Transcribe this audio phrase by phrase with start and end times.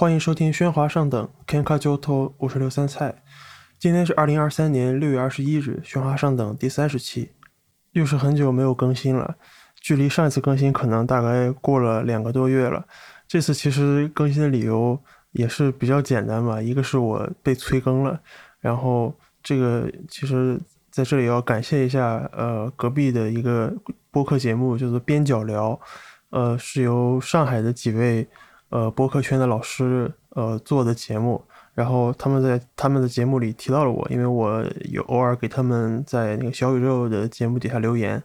[0.00, 3.22] 欢迎收听喧哗上等 Kenka Joto，我是刘三菜。
[3.78, 7.32] 今天是二零二三年六月二十一日，喧哗上等第三十期，
[7.92, 9.36] 又是很久没有更新了，
[9.78, 12.82] 距离上一次更新可能大概过了两个多月了。
[13.28, 14.98] 这次其实更新的理由
[15.32, 18.18] 也是比较简单吧，一个是我被催更了，
[18.58, 20.58] 然后这个其实
[20.90, 23.70] 在这里要感谢一下，呃，隔壁的一个
[24.10, 25.78] 播客节目叫做边角聊，
[26.30, 28.26] 呃，是由上海的几位。
[28.70, 31.44] 呃，播客圈的老师呃做的节目，
[31.74, 38.22] 然后他们在他们的节目里提到了我，因为我有偶尔给他们在那个小宇宙的节目底下留言，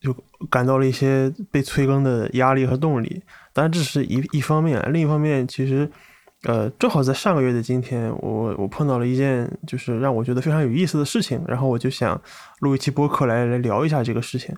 [0.00, 0.14] 就
[0.50, 3.22] 感到了一些被催更的压力和动力。
[3.54, 5.90] 当然这是一一方面，另一方面其实
[6.42, 12.20] 呃正好在上个月的今天，我我碰到了一件就是让我觉得非常有意思的事情，然后我就想
[12.60, 14.54] 录一期播客来来聊一下这个事情。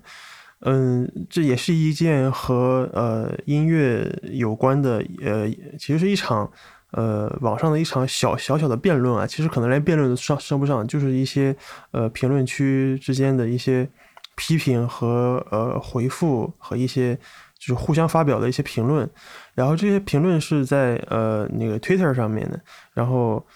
[0.61, 6.51] 嗯，这也是一件和呃音乐有关的，呃，其实是一场
[6.93, 9.27] 呃网上的一场小小小的辩论啊。
[9.27, 11.55] 其实可能连辩论都上升不上，就是一些
[11.91, 13.89] 呃评论区之间的一些
[14.35, 17.15] 批评和呃回复和一些
[17.59, 19.09] 就是互相发表的一些评论。
[19.55, 22.59] 然后这些评论是在呃那个 Twitter 上面的，
[22.95, 23.47] 然后。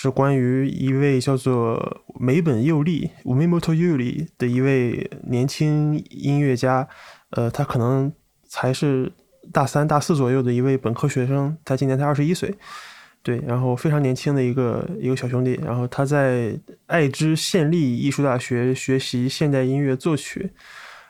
[0.00, 6.86] 是关于一位叫做梅本佑利 （Umemoto Yuri） 的一位年轻音乐家，
[7.30, 8.12] 呃，他可能
[8.46, 9.12] 才是
[9.52, 12.54] 大三、大四左右的一位本科学生，他今年才二十一岁，
[13.24, 20.52] 对，然后非常年轻的一个一个小兄弟，然后他在爱知县立艺术大学学习现代音乐作曲，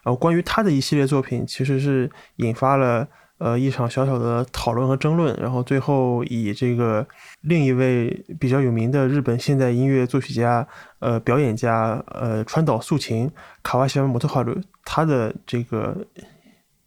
[0.03, 3.07] 然后关于他的一系列作品，其实是引发了。
[3.39, 7.07] 呃，一场小小的讨论和争论，然后最后以这个
[7.43, 10.67] 另一位比较有名的日本现代音乐作曲家、
[10.99, 13.31] 呃表演家、呃川岛素琴
[13.63, 15.97] 卡瓦西摩托哈鲁他的这个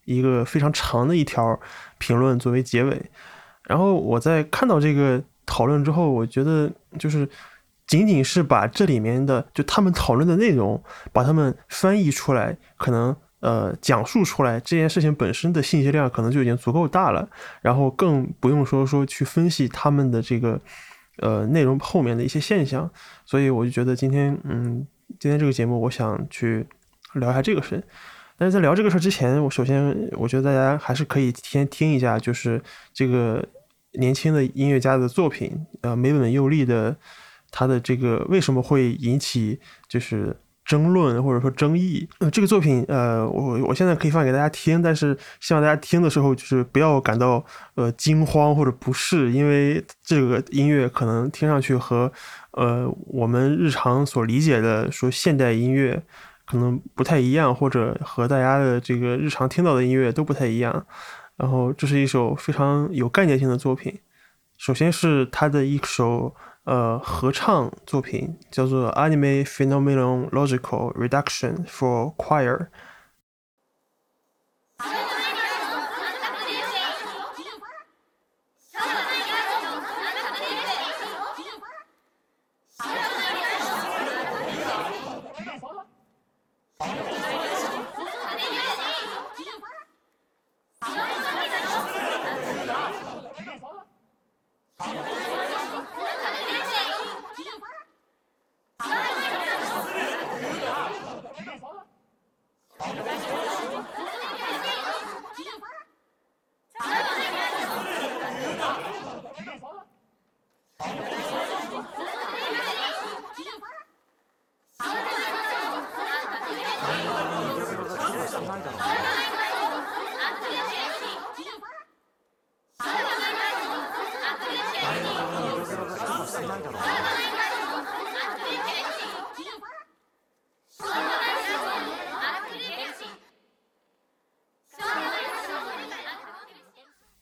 [0.04, 1.58] 一个非常长的一条
[1.98, 3.02] 评论作为结尾。
[3.64, 7.30] 然后我在看到这个讨论之后，我觉得就是
[7.88, 13.16] 仅仅是把这里面的就他们讨论的内容，把他们翻译出来，可能。
[13.42, 17.28] 呃，讲述出来这件事情本身的信息量可能就已经足够大了，
[17.62, 20.62] 然后更不用说说去分析他们的这个
[21.18, 22.88] 呃内容后面的一些现象，
[23.26, 24.86] 所以我就觉得今天，嗯，
[25.20, 26.68] 今天这个节目我想去
[27.16, 27.84] 聊一下这个事。
[28.38, 32.62] 但是在聊这个事之前，我首先我觉得大家还是可以先听一下，就是
[32.94, 33.44] 这个
[33.94, 36.96] 年轻的音乐家的作品，呃，梅本佑利的
[37.50, 39.60] 他的这个为什么会引起
[39.90, 40.36] 就是。
[40.64, 47.44] 争论或者说争议，呃，这个作品，呃，我我现在可以放给大家听，但是希望大家听的时候就是不要感到
[47.76, 52.12] 呃惊慌或者不适，因为这个音乐可能听上去和
[52.52, 56.02] 呃我们日常所理解的说现代音乐
[56.46, 60.86] 可能不太一样，或者和大家的这个日常听到的音乐都不太一样。
[61.38, 64.00] 然后这是一首非常有概念性的作品，
[64.58, 66.36] 首先是它的一首。
[66.64, 72.68] 呃，合唱作品叫做《Anime Phenomenological Reduction for Choir》。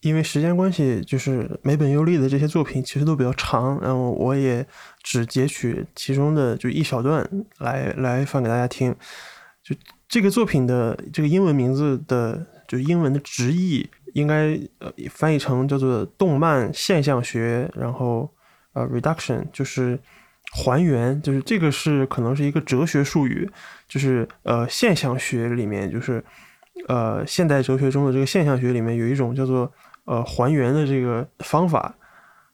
[0.09, 4.66] 因为时间关系，就是梅本优利的这些作品其实都比较长，然后我也
[5.03, 7.23] 只截取其中的就一小段
[7.59, 8.90] 来来放给大家听。
[9.61, 9.76] 就
[10.08, 18.28] 这个作品的这个英文名字的，就英文的直译应该呃翻译成叫做动漫现象学，然后
[18.73, 20.00] 呃 reduction 就是
[20.52, 23.47] 还原，就是这个是可能是一个哲学术语，
[23.88, 26.23] 就是呃现象学里面就是
[26.88, 29.72] 呃现代哲学中的这个现象学里面有一种叫做。
[30.09, 31.96] 呃，还原的这个方法，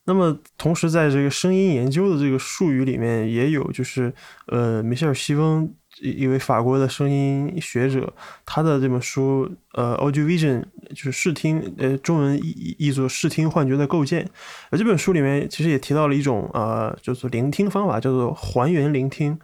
[0.03, 4.13] 那么同时在这个声音研究的这个术语里面，也有就是
[4.47, 8.13] 呃，米歇尔·西翁一位法国的声音学者，
[8.45, 14.29] 他的这本书，呃，Audio Vision 就是视听，呃，中文译译作视听幻觉的构建。
[14.69, 19.39] 而这本书里面其实也提到了一种，呃，就是聆听方法，叫做还原聆听，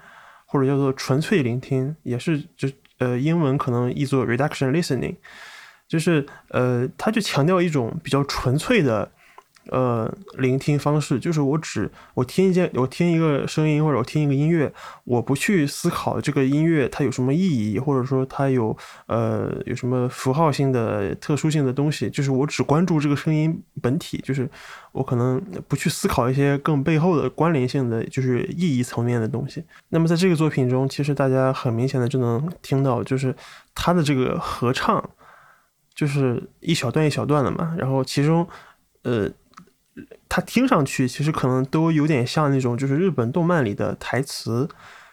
[0.45, 2.67] 或者叫做纯粹聆听，也是就
[2.99, 5.15] 呃，英文可能译作 Reduction Listening，
[5.91, 9.11] 就是呃，他就强调一种比较纯粹的。
[9.69, 14.73] 呃，聆听方式就是我只我听一件，我听一个声音或者我听一个音乐，
[15.03, 24.49] 我不去思考这个音乐它有什么意义，或者说它有呃有什么符号性的特殊性的东西，就是我只关注这个声音本体，就是
[24.93, 29.63] 我可能不去思考一些更背后的关联性的就是意义层面的东西。
[29.89, 33.33] 那么在这个作品中，其实大家很明显的就能听到，就是
[33.75, 35.07] 它的这个合唱，
[36.01, 38.47] 就是一小段一小段的嘛，然后其中
[39.03, 39.29] 呃。
[40.29, 44.67] 它听上去其实可能都有点像那种就是日本动漫里的台词，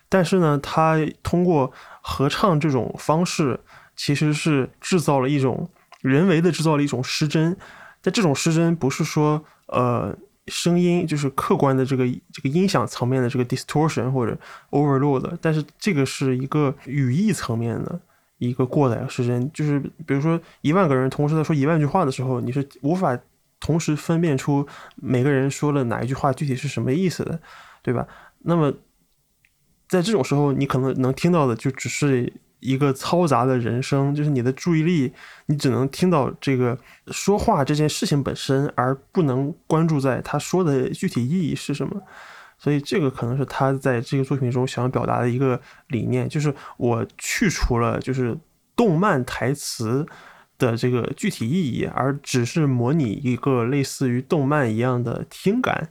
[0.08, 3.58] 但是呢，它通过合唱这种方式，
[3.96, 5.68] 其实是制造了一种
[6.00, 7.56] 人为的制造了一种失真。
[8.00, 14.38] 但这种失真不是说呃声音就是客观的这个这个音响层面的这个 distortion 或者
[14.70, 18.00] overload，但是这个是一个语义层面的
[18.38, 19.50] 一个过载失真。
[19.52, 23.18] 就是比如说一万个人同时在说一万句话的时候，你是无法。
[23.60, 24.64] 同时分辨出
[24.94, 27.40] 每个人说了哪一句话具体是什么意思的，
[27.82, 28.06] 对吧？
[28.44, 28.72] 那么
[29.88, 35.12] 在这种时候，你可能能听到的就只是一个嘈杂的人声，就是你的注意力，
[35.46, 42.00] 你只能听到这个说话这件事情本身，而不能关注在他说的具体意义是什么。
[42.58, 48.36] 所以这个可能是他在这个作品中想要表达的一个理念，就是我去除了就是
[48.76, 50.06] 动漫台词。
[50.58, 55.90] 的这个具体意义，而只是模拟一个类似于动漫一样的听感，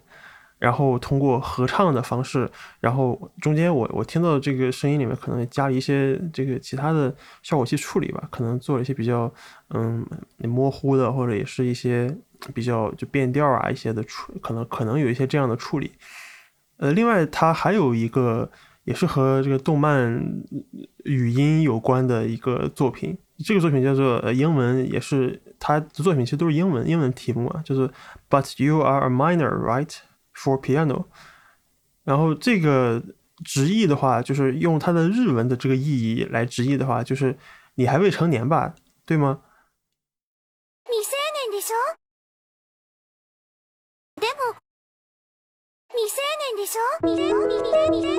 [0.60, 9.34] 然后通过合唱的方式，然后中间我我听到这个声音里面可能加了一些这个其他的效果器处理吧，可能做了一些比较
[9.70, 10.06] 嗯
[10.40, 12.14] 模糊的，或者也是一些
[12.54, 15.94] 比较就变调啊一些的处，可能可能有一些这样的处理。
[16.78, 18.50] 呃，另外它还有一个
[18.84, 20.24] 也是和这个动漫
[21.06, 23.18] 语音有关的一个作品。
[23.46, 27.88] 这个作品叫做呃，英文也是他的作品，其实都是英文英文题目啊，就是
[28.30, 29.92] But you are a minor, right?
[30.34, 31.06] For piano。
[32.04, 33.04] 然后这个
[33.44, 37.38] 直译的话，就是用它的日文的这个意义来直译的话，就是
[37.76, 38.74] 你还未成年吧，
[39.06, 39.40] 对吗？
[46.68, 47.06] しょ？
[47.06, 47.24] ミれ
[47.90, 48.17] ミれ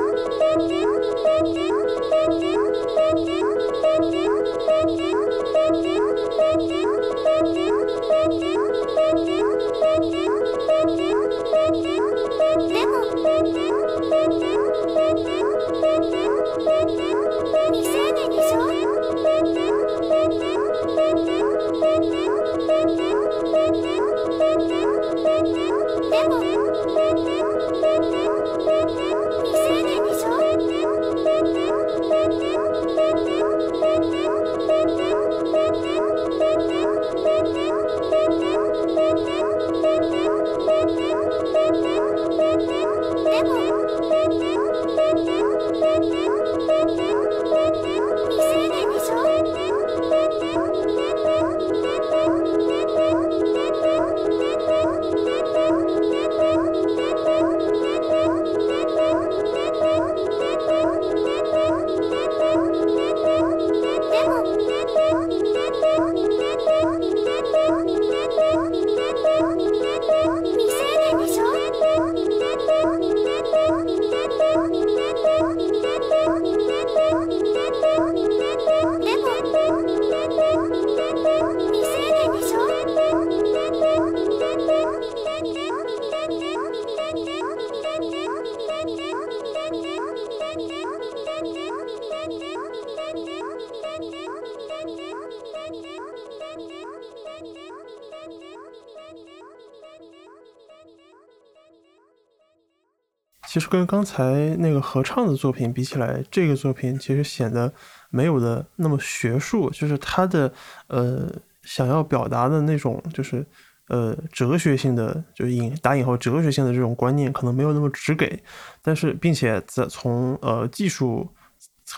[103.49, 107.73] 其实跟刚才那个合唱的作品比起来，这个作品其实显得
[108.11, 110.53] 没有的那么学术，就是他的
[110.89, 111.27] 呃
[111.63, 113.43] 想要表达的那种就是
[113.89, 118.39] 呃哲学性的，就是引打引号哲学性的这种观念可能没有那么直给，
[118.83, 121.27] 但是并且在从呃技术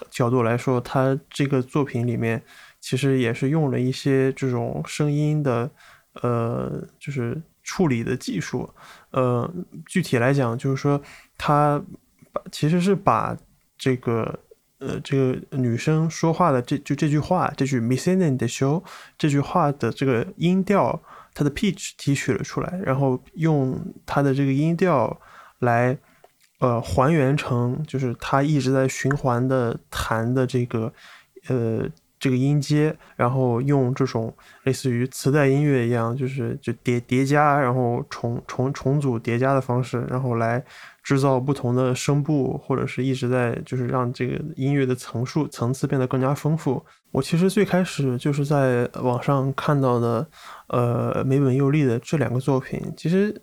[0.08, 2.40] 角度来说，他这个作品里面
[2.78, 5.68] 其实也是用了一些这种声音的
[6.22, 8.72] 呃就是处理的技术，
[9.10, 9.52] 呃
[9.84, 11.02] 具体来讲就是说。
[11.42, 11.82] 他
[12.34, 13.34] 把其实是把
[13.78, 14.38] 这个
[14.78, 18.82] 呃这个女生说话的这就这句话，这句 m i s s n e de show
[19.16, 21.00] 这句话的这个音调，
[21.32, 25.18] 它的 pitch 提取了出来，然后用它的这个音调
[25.60, 25.96] 来
[26.58, 30.92] 呃还原成就是它一直在循环的弹的这个
[31.48, 31.88] 呃。
[32.22, 34.30] 这个音阶，然后用这种
[34.64, 40.62] 类似于磁带音乐一样，就是就叠叠加，然后重重重组叠加的方式，然后来
[41.02, 46.84] 制造不同的声部，或者是一直在就是让这个音乐的层数层次变得更加丰富。
[47.10, 50.26] 我其实最开始就是在网上看到的，
[50.68, 53.34] 呃，美本佑利的这两个作品，其实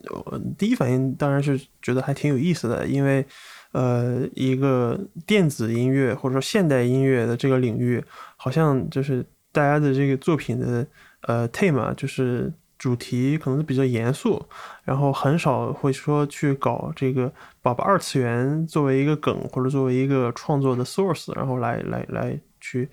[0.58, 3.26] 第一反应当然是觉得还挺有意思的，因为。
[3.74, 4.98] 呃，一个
[5.28, 8.04] 电子音乐或者说现代音乐的这个领域，
[8.38, 10.88] 好像就是大家的这个作品的
[11.24, 14.46] 呃 theme 就是主题可能比较严肃，
[14.84, 17.32] 然后很少会说去搞这个
[17.62, 22.90] 把把二次元作为一个梗或者作为一个创作的 source，然后来来来去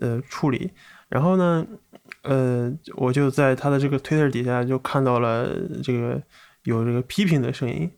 [0.00, 0.70] 呃处理。
[1.08, 1.66] 然后呢，
[2.22, 5.48] 呃，我就在他的这个 Twitter 底下就看到了
[5.82, 6.20] 这个
[6.64, 7.90] 有这个批评的声音。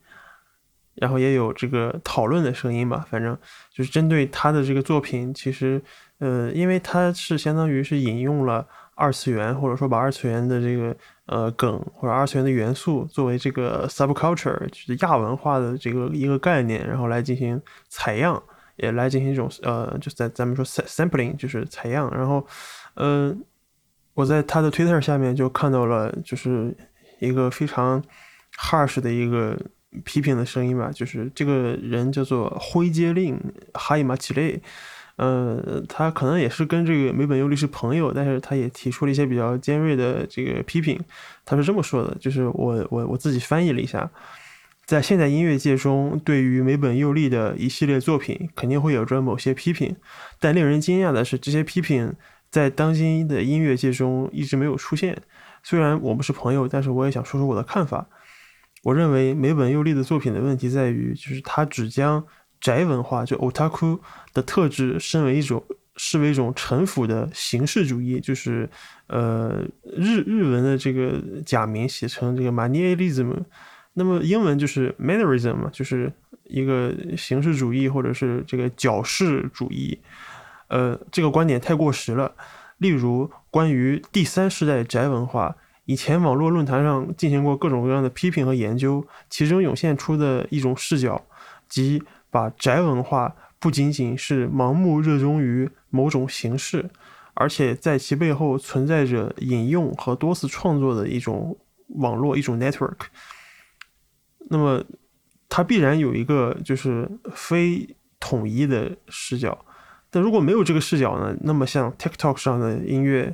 [0.97, 3.37] 然后也有这个讨论的声音吧，反正
[3.73, 5.83] 就是针对他的这个作品，其实，
[6.19, 10.96] 呃，因为他是相当于是引用了二次元，或者说把二次元的这个
[11.26, 18.42] 呃梗或者二次元的元素作为这个 subculture，就是亚文化的这个一个概念，然后来进行采样，
[18.76, 22.10] 也来进行一种呃，就在咱们说 sampling，就是采样。
[22.14, 22.46] 然后，
[22.94, 23.34] 呃，
[24.14, 26.76] 我在他的 Twitter 下面就看到了，就是
[27.20, 28.02] 一个非常
[28.58, 29.58] harsh 的一个。
[30.04, 33.40] 批评的声音吧，就是这个人叫做灰阶令
[33.74, 34.60] 哈伊马奇雷，
[35.16, 41.00] 呃，他可能也是跟这个梅本优利是朋友，但是他也提出了一些比较尖锐的这个批评。
[41.44, 44.11] 他是这么说的，就是我我我自己翻译了一下，
[44.85, 49.94] 在现代音乐界中，对于梅本佑利的一系列作品，肯定会有着某些批评，
[50.40, 52.12] 但令人惊讶的是，这些批评
[52.50, 55.16] 在当今的音乐界中一直没有出现。
[55.62, 58.06] 虽然我们是朋友，但是我也想说说我的看法。
[58.83, 62.23] 我认为梅本佑利的作品的问题在于，就是他只将
[62.64, 63.99] 宅文化就 otaku
[64.33, 65.62] 的特质身为一种
[65.97, 68.66] 视为一种陈腐的形式主义，就是
[69.09, 73.30] 呃日日文的这个假名写成这个 maniaism，
[73.92, 76.11] 那么英文就是 mannerism 嘛，就是
[76.44, 79.99] 一个形式主义或者是这个矫饰主义，
[80.68, 82.35] 呃，这个观点太过时了。
[82.78, 85.54] 例如关于第三世代宅文化。
[85.87, 91.23] 以前网络论坛上进行过各种各样的批评和研究，其中涌现出的一种视角，
[91.68, 92.02] 即
[92.35, 96.91] 把宅文化不仅仅是盲目热衷于某种形式，
[97.35, 101.57] 而且在其背后存在着引用和多次创作的一种
[102.00, 102.97] 网络一种 network。
[104.50, 104.83] 那么，
[105.49, 109.64] 它必然有一个就是非统一的视角，
[110.11, 111.37] 但如果没有这个视角呢？
[111.43, 113.33] 那么像 TikTok 上的音乐。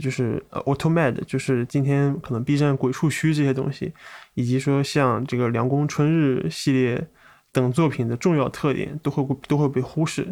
[0.00, 3.94] 就是呃，Automad，就是今天可能 B 站鬼畜区这些东西，
[4.34, 7.08] 以及说像这个凉宫春日系列
[7.54, 10.28] 等作品的重要特点，都会都会被忽视。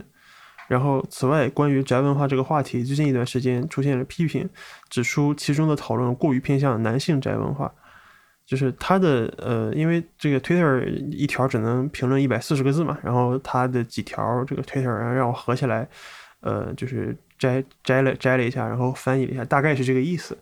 [0.68, 4.46] 然后，此外，关于宅文化这个话题，最近一段时间出现了批评，
[4.90, 7.72] 指出其中的讨论过于偏向男性宅文化。
[8.44, 15.88] 就是他的呃，因为这个 Twitter 一条只能评论一百四十个字嘛，然后他的几条这个 Twitter 让我合起来，
[16.40, 17.16] 呃，就是。
[17.38, 20.38] 摘摘了摘了一下，然后翻译了一下，大概是这个意思。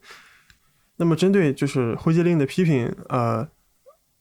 [0.96, 3.48] 那么针对就是灰阶令的批评，呃，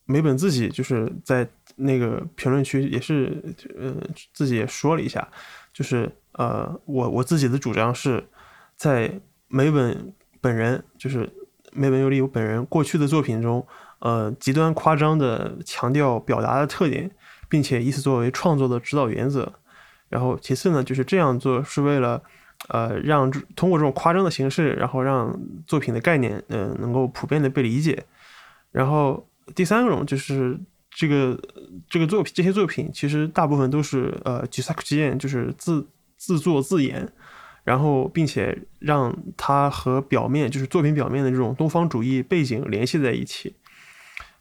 [0.06, 1.46] 梅本自己就是在
[1.80, 3.42] 那个评论区也是，
[3.78, 3.96] 呃，
[4.34, 5.28] 自己也说了一下，
[5.74, 8.24] 就是呃，我我自己的主张是
[8.76, 11.32] 在梅本本人，就是
[11.74, 13.66] 梅本佑利本人过去的作品中，
[14.00, 17.10] 呃，极端夸张的强调表达的特点，
[17.48, 19.52] 并且以此作为创作的指导原则。
[20.10, 22.22] 然后其次呢，就是这样做是为了。
[22.68, 25.34] 呃，让通过这种夸张的形式，然后让
[25.66, 28.04] 作品的概念，呃，能够普遍的被理解。
[28.74, 30.60] 然后第三种就是
[31.00, 31.40] 这个
[31.90, 35.88] 这个作品，这些作品其实大部分都是呃，吉萨克基彦就是自
[36.18, 37.10] 自作自演，
[37.64, 43.56] 然后并且让它和表面就是作品表面的这种东方主义背景联系在一起。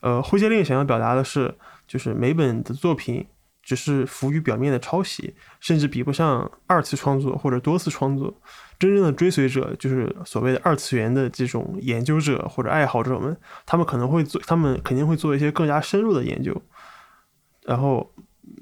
[0.01, 1.55] 呃，灰阶令想要表达的是，
[1.87, 3.25] 就是每本的作品。
[3.61, 8.41] 只是浮于表面的抄袭，甚至比不上二次创作或者多次创作。
[8.79, 16.59] 真正的追随者就是所谓的二次元的这种研究者或者爱好者们，他们可能会做，他们肯定会做一些更加深入的研究。
[17.65, 18.09] 然后，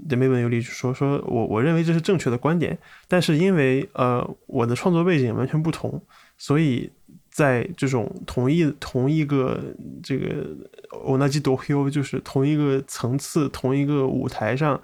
[0.09, 6.03] 德梅文有理说说，我我认为这是正确的观点，但是因为呃我的创作背景完全不同，
[6.37, 6.91] 所以。
[7.29, 9.61] 在这种同一同一个
[10.01, 10.43] 这个
[10.89, 14.81] 欧纳基多 Q 就是同一个层次同一个舞台上，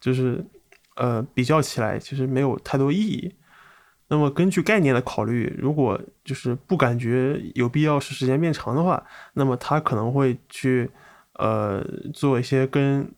[0.00, 0.44] 就是
[0.96, 3.32] 呃比较起来，其实没有太多意义。
[4.12, 9.02] 那么根据概念的考虑，如果就是不感觉有必要使时间变长的话，
[9.32, 10.90] 那么他可能会去
[11.36, 13.10] 呃做一些跟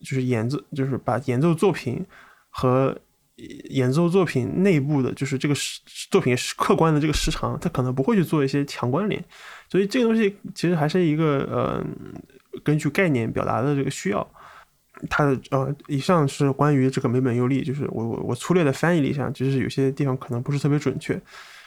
[0.00, 2.04] 就是演奏，就是把演奏作品
[2.50, 2.98] 和
[3.70, 5.80] 演奏作品内部的，就是这个时
[6.10, 9.24] 作品是客观的这个时长，他可能不会去做一些强关联。
[9.68, 11.80] 所以这个东西其实还是一个呃
[12.64, 14.28] 根据概念表达的这个需要。
[15.10, 21.20] 它的呃，以上是关于这个美本优利，就是我我我粗略的翻译了一下，其实有些地方可能不是特别准确，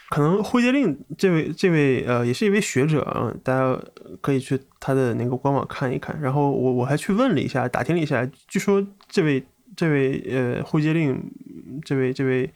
[0.08, 3.78] 可能灰阶令这位这位呃也是一位学者啊，大家
[4.20, 6.18] 可以去他的那个官网看一看。
[6.20, 9.44] 然后我我还去问了一下，打听了一下，据说这位
[9.76, 11.22] 这位呃灰阶令
[11.84, 12.50] 这位这位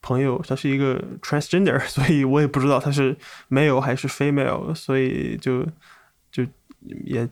[0.00, 3.16] 朋友他是一个 transgender，所以我也不知道他是
[3.50, 5.66] male 还是 female，所以就
[6.30, 6.46] 就。
[7.04, 7.28] 也，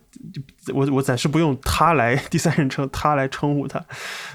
[0.73, 3.85] 我我暂时不用他来第三人称他来称呼他，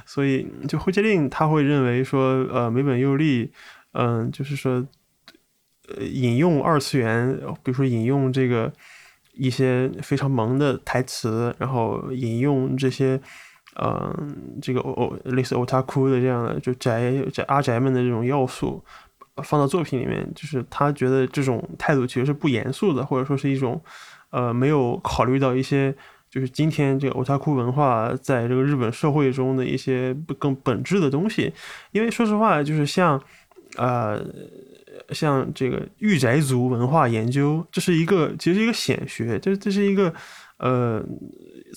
[0.05, 3.50] 所以就灰阶令他会认为说，呃，美本佑利，
[3.93, 4.86] 嗯，就是说，
[5.88, 8.72] 呃，引用二次元，比如说引用这个
[9.34, 13.17] 一些非常萌的台词，然后引用这些，
[13.81, 18.84] 嗯，这个哦类似 otaku 的这样的就宅宅阿宅们的这种要素
[19.43, 23.81] 放到作品里面，就是他觉得这种态度其实是不严肃的，或者说是一种。
[24.36, 25.96] 呃，没有考虑到一些，
[26.30, 31.54] 就是今天这个 otaku 文化在这个日本社会中的一些更本质的东西。
[31.94, 33.22] 因为说实话，就是像，
[33.77, 34.22] 呃，
[35.12, 40.13] 像这个御宅族文化研究，这是一个其实是一个显学，这这是一个，
[40.58, 41.01] 呃，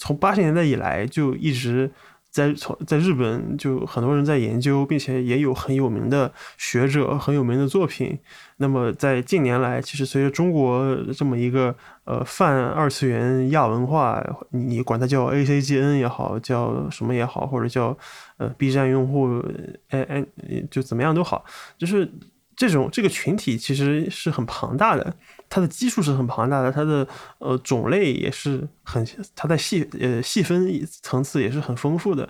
[0.00, 1.88] 从八十年代以来就一直。
[2.30, 8.18] 在从在日本就很多人在研究，并且也有很有名的学者、很有名的作品。
[8.58, 17.96] 那么在近年来，其实随着中国这么一个呃泛二次元亚文化，你管它叫 A C G N 也好，叫什么也好，或者叫
[18.36, 19.42] 呃 B 站用户，
[19.88, 20.26] 哎哎，
[20.70, 21.44] 就怎么样都好，
[21.78, 22.10] 就是
[22.54, 25.14] 这种这个群体其实是很庞大的。
[25.50, 27.06] 它的基数是很庞大的，它的
[27.38, 30.68] 呃种类也是很，它在细呃细分
[31.02, 32.28] 层次也是很丰富的。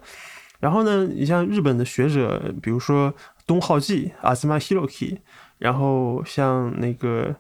[0.61, 3.13] 然后呢，你像日本的学者，比如说
[3.47, 5.21] 东浩纪阿兹玛希洛基，
[5.59, 7.35] 然后像那个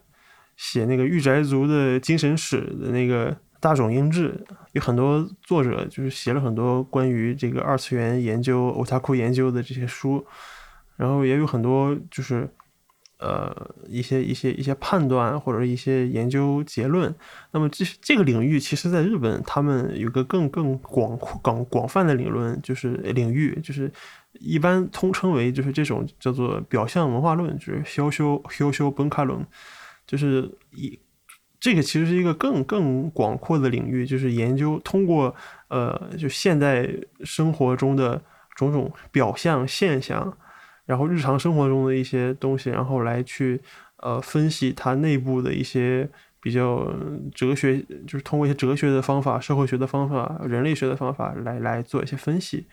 [0.56, 10.26] 写那个御宅族的精神史的那个大冢英治，有很多作者就是写了很多关于这个二次元研究、欧塔库研究的这些书，
[10.96, 12.48] 然后也有很多就是。
[13.18, 13.52] 呃，
[13.88, 17.12] 一些一些一些判断或者一些研究结论，
[17.50, 23.90] 那么这这个领域其实在日本，他们有个更更广阔广广泛的理论，就是领域，就是
[24.34, 29.44] 一般通称为就是这种叫做表象文化论，就是修修修修崩卡论，
[30.06, 30.96] 就是一
[31.58, 35.34] 这个其实是一个更更广阔的领域，就是研究通过
[35.66, 36.88] 呃就现代
[37.24, 38.22] 生活中的
[38.54, 40.38] 种种表象现象。
[40.88, 43.60] 然后日常生活中的一些东西，然后来去
[43.98, 46.08] 呃分析它内部的一些
[46.40, 46.90] 比较
[47.34, 52.66] 哲学，就是通过一些哲学的方法、社会学的方法、人类学的方法来来做一些分析。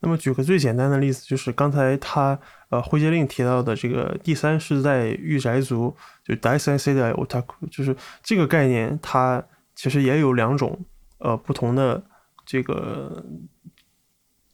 [0.00, 6.78] 那么举个最简单的例子，就是刚才他呃灰阶令提到的这个第三世代御宅族，就 d i s e n
[7.14, 9.42] otaku，就是这个概念，它
[9.74, 10.78] 其实也有两种
[11.20, 12.04] 呃不同的
[12.44, 13.24] 这个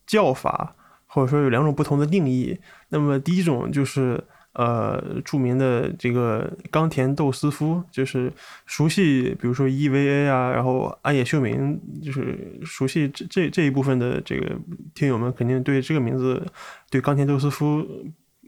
[0.06, 0.76] 叫法。
[1.08, 2.56] 或者说有两种不同的定义。
[2.90, 8.32] 那么第一种就是呃著名的这个冈田斗司夫，就是
[8.66, 14.56] 熟悉比如说 EVA 啊，然后安野秀明，就是熟悉这这这一部分的这个
[14.94, 16.46] 听友们肯定对这个名字
[16.90, 17.86] 对冈田斗司夫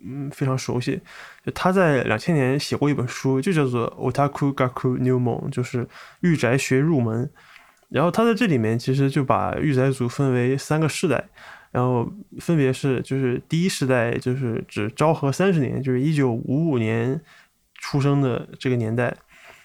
[0.02, 1.00] 嗯非常熟悉。
[1.44, 5.86] 就他在两千年写过一本书，就叫做 Otaku Gaku New Mon，就是
[6.20, 7.30] 御宅学入门。
[7.88, 11.28] 然后他在这里面其实就把御宅族分为三个世代。
[11.70, 17.20] 然后分别是，就是第一时代，就是指昭和三十年，就是一九五五年
[17.74, 19.04] 出生的这个年代。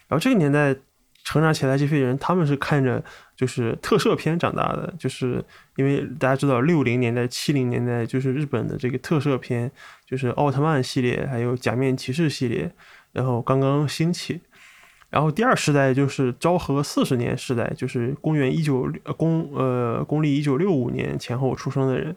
[0.08, 0.76] 然后这个年代
[1.24, 3.04] 成长起来这批人，他们是看着
[3.36, 5.44] 就是特摄片长大的，就是
[5.78, 9.72] 因为大家知道六零年代、七零年代就是日本的这个特摄片，
[10.06, 12.72] 就是奥特曼系列还有假面骑士系列，
[13.12, 14.42] 然后刚刚兴起。
[15.16, 22.14] 然后第二时代就是昭和四十年时代，就是公元一九公呃公历一九六五年前后出生的人。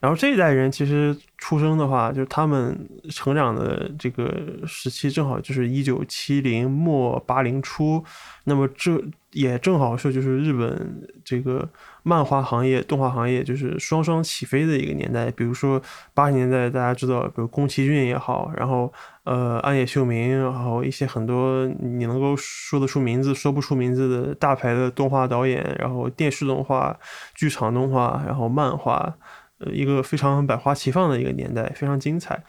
[0.00, 4.30] 然后这一代人其实出生的话，就是他们成长的这个
[4.66, 8.04] 时期正好就是一九七零末八零初，
[8.44, 11.66] 那么这也正好是就是日本这个
[12.02, 15.30] 漫画行业、动画行业就是双双起飞的一个年代。
[15.30, 15.80] 比如说
[16.14, 18.92] 八十年代大家知道，比如宫崎骏也好，然后
[19.24, 26.98] 呃暗野秀明，然后一些很多你能够说得出名字、说不出名字的大牌的动画导演，然后电视动画、
[27.34, 29.14] 剧场动画，然后漫画。
[29.64, 32.42] 呃一个非常百花齐放的一个年代，非常精彩。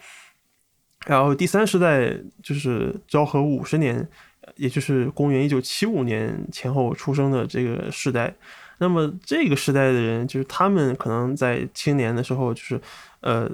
[1.05, 2.11] 然后第三世代
[2.41, 4.09] 就是昭和五十年，
[4.55, 8.33] 也就是公元一九七五年前后出生的这个世代。
[8.79, 12.79] 那么这个时代的人，就是他们可能在青年的时候，就是
[13.21, 13.49] 呃，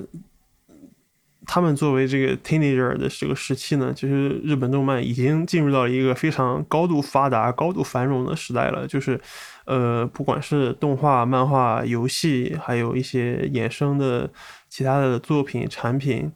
[1.46, 8.88] 他们作为这个 teenager 的这个时期呢，其实日本动漫已经进入到了一个非常高度发达、高度繁荣的时代了。
[8.88, 9.20] 就是
[9.66, 14.30] 呃，不管是动画、漫画、游戏，还有一些衍生的
[14.68, 16.32] 其他的作品产品。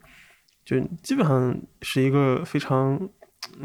[0.64, 2.98] 就基本上是一个非常，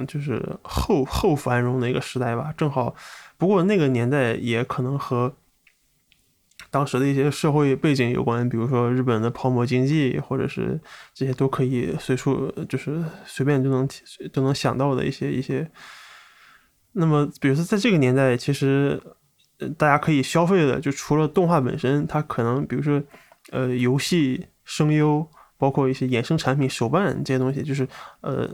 [0.06, 2.54] 就是后后繁荣的一个时代吧。
[2.58, 2.94] 正好，
[3.40, 5.36] 不过那个年代也可能和
[6.70, 10.80] 当时的一些社会背景有关，比如说日本的泡沫经济，或者是
[11.16, 13.90] 这些都可以随处就是随便就能
[14.32, 15.68] 都能想到的一些一些。
[16.92, 19.02] 那么，比如说在这个年代，其实
[19.76, 23.02] 大家可以消费的，就除了动画本身，它可能比如说
[23.52, 25.28] 呃游戏、声优。
[25.60, 27.86] 包括一些衍生产品、手办这些东西，就是
[28.22, 28.50] 呃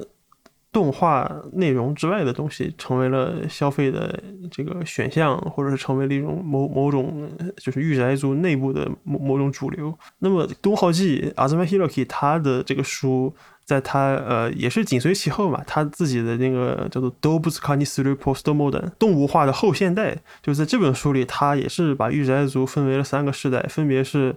[0.75, 9.97] 动画内容之外的东西，成为了消费的这个选项，或者是成为了一种某某种就是御宅族内部的某某种主流。
[10.19, 13.33] 那么东浩纪阿兹麦希洛基他的这个书，
[13.63, 24.35] 在他呃也是紧随其后嘛，他自己的那个叫做《Dobus k a n i s r u Post Modern》动物化的后现代，就是在这本书里，他也是把御宅族分为了三个世代，分别是。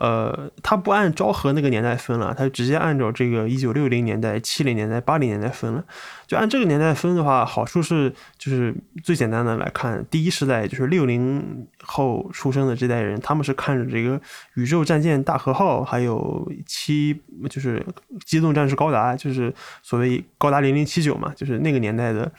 [0.00, 5.84] 呃，他不按昭和那个年代分了，他直接按照这个一九六零年代、七零年代、八零年代分了。
[6.24, 14.20] 就按这个年代分的话，好处是就是最简单的来看，第一时代就是六零后出生的这代人，他们是看着这个
[14.54, 17.84] 宇宙战舰大和号，还有七就是
[18.24, 22.30] 机动战士高达，就是所谓高达零零七九嘛，就是那个年代的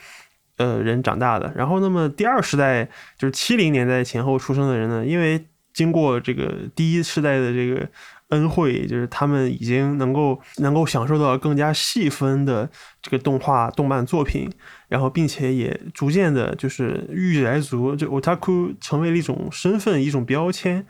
[0.56, 1.52] 呃人长大的。
[1.54, 2.86] 然后，那么第二时代
[3.18, 7.88] 就是七零年代前后出生的人呢，因为经过这个第一世代的这个
[8.28, 12.68] 恩惠，就是他们已经能够能够享受到更加细分的
[13.02, 14.50] 这个动画动漫作品，
[14.88, 20.86] 然后并且也逐渐的，就是御宅族就 otaku 成为了一种身份一种标签。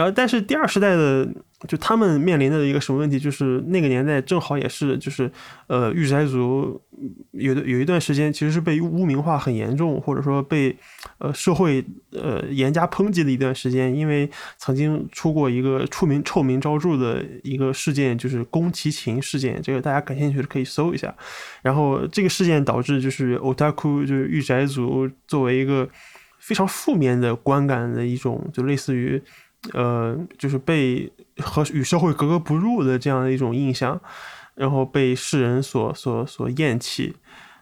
[0.00, 1.28] 然后，但是第二时代的。
[1.68, 5.30] 就他们面临的一个什么问题，就是那个年代正好也是，就是
[5.66, 6.80] 呃，御宅族
[7.32, 10.74] 有的有一段时间其实是被污名化很严重，或者说被
[11.18, 21.14] 呃社会呃严加抨击的一段时间，因为曾经出过一个出名臭名昭著的一个事件，就是宫崎勤事件，这个大家感兴趣的可以搜一下。
[21.60, 25.86] 然后这个事件导致就是 otaku 就是御宅族作为一个
[26.38, 29.22] 非常负面的观感的一种，就类似于。
[29.72, 34.00] 呃，就是被和与社会格格不入的这样的一种印象，
[34.54, 37.16] 然后被世人所所所厌弃。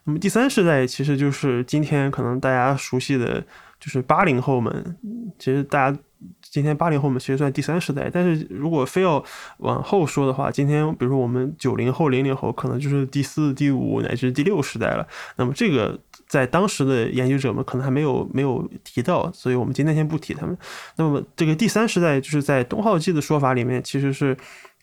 [0.04, 3.44] 那么第三世代其实就是今天可能大家熟悉的，
[3.78, 4.96] 就是八零后们。
[5.38, 5.98] 其实大家。
[6.42, 9.22] 今天八零后们其实算第三世代，但是如果非要
[9.58, 15.06] 往后说的话，今天比如说我们九零后、零零后，可能就是第四、第五乃至第六时代了。
[15.37, 15.96] 那么这个
[16.29, 20.57] 在当时的研究者们可能还没有没有提到，所以我们今天先不提他们。
[20.97, 24.37] 那么这个第三时代，就是在东浩纪的说法里面，其实是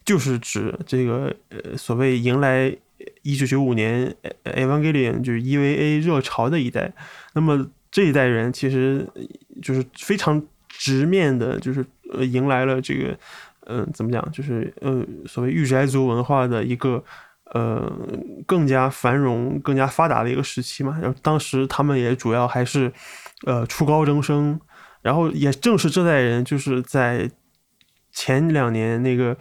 [0.04, 2.76] 就是指这个呃所谓迎来
[3.22, 6.92] 一九九五年 Evangelion 就是 EVA 热潮的一代。
[7.34, 9.08] 那么这一代人其实
[9.62, 10.44] 就是非常。
[10.78, 13.18] 直面的，就是呃，迎来了这个，
[13.66, 17.02] 嗯，怎么讲，就是呃，所谓御宅族文化的一个
[17.56, 17.92] 呃
[18.46, 20.96] 更加繁荣、更加发达的一个时期嘛。
[21.02, 22.92] 然后当时他们也主要还是
[23.46, 24.60] 呃初高中生，
[25.02, 27.32] 然后也正是这代人，就是在
[28.12, 29.36] 前两年那个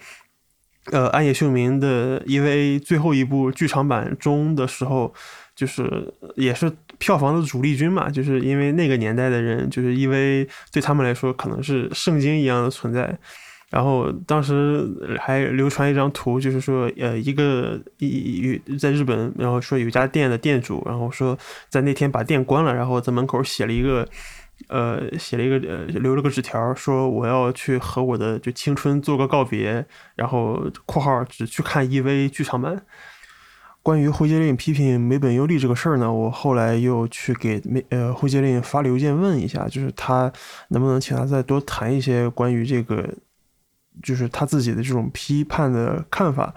[0.93, 5.13] 呃暗夜秀明的 EVA 最后一部剧场版中的时候，
[5.55, 6.73] 就是也是。
[6.97, 13.19] 票房的主力军嘛，就是因为那个年代的人，就是因为对他们来说可能是圣经一样的存在。
[13.75, 21.37] 然后当时还流传一张图，就是说，呃，一个一在日本，然后说有家店的店主，然后说
[21.69, 24.09] 在那天把店关了，然后在门口写了一个，
[24.69, 29.85] 呃，写了一个呃，留了个纸条，说我要去和我的就青春做个告别，
[30.15, 32.81] 然后括号只去看 EV 剧场版。
[33.83, 40.33] 关于胡杰令批评美本优利这个事儿呢，我后来又去给美呃胡杰令发了邮件问一下，就是他
[40.69, 43.07] 能不能请他再多谈一些关于这个，
[44.03, 46.55] 就是他自己的这种批判的看法。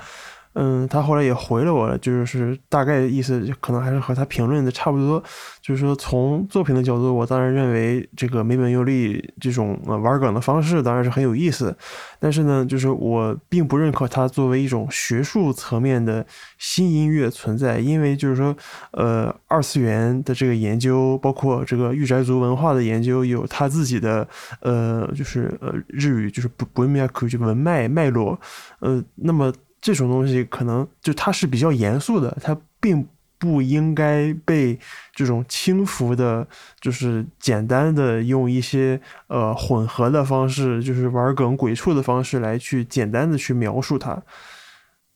[0.59, 5.23] 嗯，他后来也回了我，就是大概意思可能还是和他评论的差不多，
[5.61, 11.77] 就是说从作品的角度，我当然认为这个梅本优利这种玩梗的方式当然是很有意思，
[12.19, 16.25] 但是呢，就是我并不认可它作为一种学术层面的
[16.57, 18.55] 新音乐存在，因为就是说，
[18.93, 24.27] 呃，二次元的这个研究，包括这个御宅族文化的研究，有他自己的
[24.61, 28.39] 呃，就是呃日语就是不不面可就文脉脉络，
[28.79, 29.53] 呃，那么。
[29.79, 33.07] 这种东西可能就它是比较严肃的，它并
[33.39, 34.79] 不应该被
[35.13, 36.47] 这种轻浮的，
[36.81, 44.21] 就是简单的用一些呃混合的方式，就是玩梗鬼畜的方式来去简单的去描述它。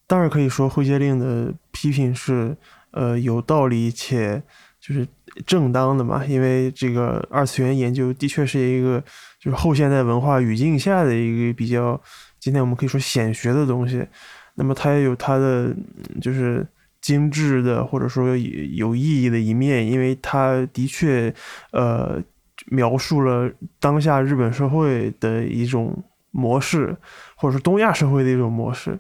[0.06, 2.56] 当然可以说灰阶令的批评是
[2.92, 4.44] 呃有道理且
[4.80, 5.08] 就是
[5.46, 9.04] 正当的嘛，因为这个二次元研究的确是一个
[9.40, 12.00] 就是后现代文化语境下的一个比较，
[12.40, 14.06] 今天我们可以说显学的东西。
[14.56, 15.74] 那么它也有它的
[16.22, 16.68] 就是
[17.00, 21.34] 精致的或者说有有意义的一面，因为它的确
[21.72, 22.22] 呃
[22.68, 26.96] 描述了当下日本社会的一种模式，
[27.36, 29.00] 或者说东亚社会的一种模式。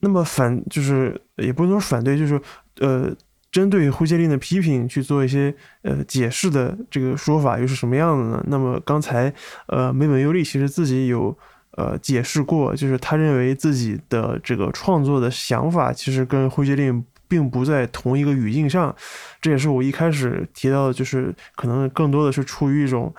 [0.00, 2.38] 那么反就是也不能说反对，就是
[2.80, 3.14] 呃
[3.50, 8.44] 针对胡杰林的批评去做一些呃解释的这个说法又是什么样的呢？
[8.48, 9.32] 那么刚才
[9.68, 11.38] 呃梅本优利其实自己有。
[11.76, 18.94] 呃，解释过，就是他认为自己的这个创作的想法，其实跟灰阶令并不在同一个语境上。
[19.40, 23.14] 这也是我一开始提到的，就是可能更多的是出于一种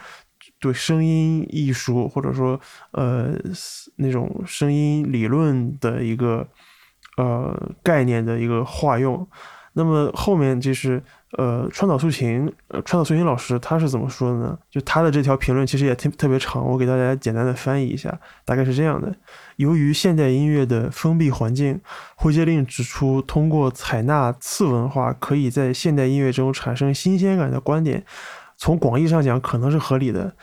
[0.59, 2.59] 对声音艺术或者说
[2.91, 3.33] 呃
[3.95, 6.47] 那种声音理论的一个
[7.17, 9.27] 呃概念的一个化用。
[9.73, 11.01] 那么后面就是。
[11.37, 14.57] 呃，川岛素琴，呃，川岛素琴老师他是怎么说的呢？
[14.69, 19.15] 就他的这条评论其实也特特别长，我给大家简单的翻译一下，大概是这样的：
[19.55, 21.79] 由于现代音乐的封闭环境，
[22.15, 28.03] 灰阶令指出，通过采纳次文化可以在现代音乐中产生新鲜感的观点，
[28.57, 30.33] 从广义上讲可能是合理的。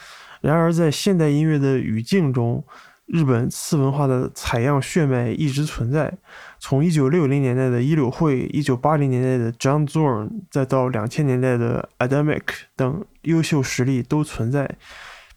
[0.40, 2.64] 然而，在现代音乐的语境中，
[3.06, 6.14] 日本次文化的采样血脉一直存在。
[6.60, 12.42] 从一九六零年代的一柳会，一九八零年代的 John Zorn，再到两千年代的 Adamic
[12.74, 14.76] 等优秀实力都存在，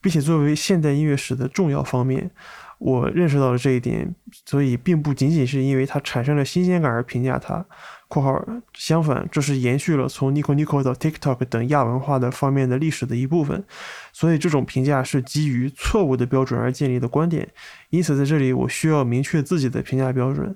[0.01, 2.31] 并且作为现代音乐史的重要方面，
[2.79, 4.13] 我认识到了这一点，
[4.45, 7.65] 所以并不仅仅是因为它产生了新鲜感而评价它。
[8.07, 13.63] 括号相反，这是延续了从 Nico Nico 到 TikTok 等亚文化的方面的历史的一部分，
[14.11, 17.47] 所以这种评价是基于错误的标准而建立的观点。
[17.89, 20.53] 因此，在这里我需要明确自己的评价标准。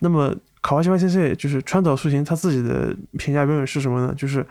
[0.00, 4.14] 那么，卡哇西马先生就是川岛素琴，他自己的评价标准是什么呢？
[4.16, 4.46] 就是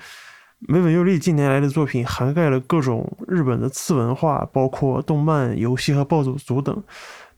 [0.60, 6.84] 美本优利近年来的作品涵盖了各种日本的次文化，包括动漫、游戏和暴走族等，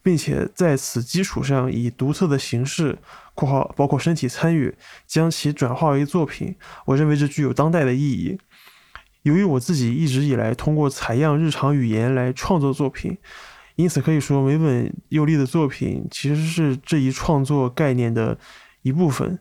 [0.02, 2.98] 并且在此基础上以独特的形式
[3.34, 4.74] （括号包括身体参与）
[5.06, 6.54] 将其转化为作品。
[6.84, 8.38] 我认为这具有当代的意义。
[9.22, 13.16] 由于我自己一直以来通过采样日常语言来创作作品。
[13.76, 18.38] 因此可以说，梅本佑利的作品其实是这一创作概念的
[18.82, 19.38] 一部分。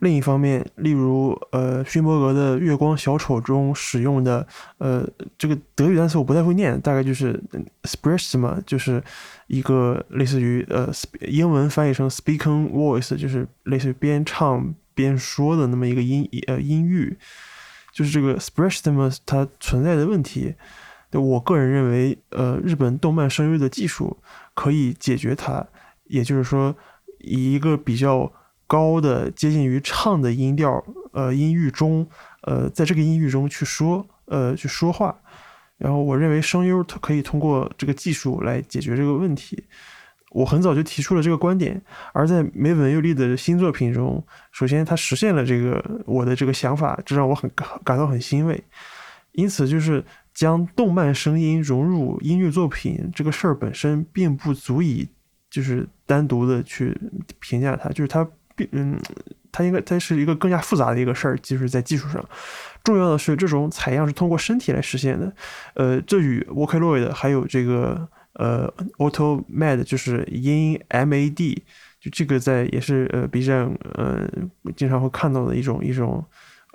[0.00, 5.08] 另一方面，例如，呃，勋伯格的《月光小丑》中使用的，呃，
[5.38, 7.40] 这个德语单词我不太会念，大概就是
[7.84, 9.02] s p r e s s 嘛，就是
[9.46, 10.90] 一个类似于呃
[11.22, 17.16] 英文翻译成 speaking voice，就是类似于边唱边说的那么一个音呃音域，
[17.94, 20.54] 就是这个 s p r e s s 嘛，它存在的问题。
[21.20, 24.16] 我个人认为，呃，日本动漫声优的技术
[24.54, 25.66] 可以解决它，
[26.04, 26.74] 也就是说，
[27.18, 28.32] 以一个比较
[28.66, 32.06] 高的、接近于唱的音调，呃，音域中，
[32.42, 35.16] 呃，在这个音域中去说，呃，去说话。
[35.76, 39.64] 然后，我认为声优它可以通过这个技术来解决这个问题。
[40.30, 41.80] 我很早就提出了这个观点，
[42.12, 47.48] 而在梅本佑利的新作品中，首先他实现了这个我的这个想法，这让我很
[47.84, 48.64] 感到很欣慰。
[49.32, 50.04] 因此，就是。
[50.34, 55.08] 将动漫声音融入音乐作品这个事儿本身并不足以，
[55.48, 56.92] 就是单独的去
[57.38, 59.00] 评价它，就是它并嗯，
[59.52, 62.28] 它应该它是一个更加复杂的一个事儿，就是在技术上，
[62.82, 65.32] 重要的是这种采样是通过身体来实现的，
[65.74, 68.68] 呃，这与 Vocaloid 还有这个呃
[68.98, 71.58] Auto Mad 就是音 MAD，
[72.00, 74.28] 就这个在也是呃 B 站呃
[74.74, 76.24] 经常会看到的一种一种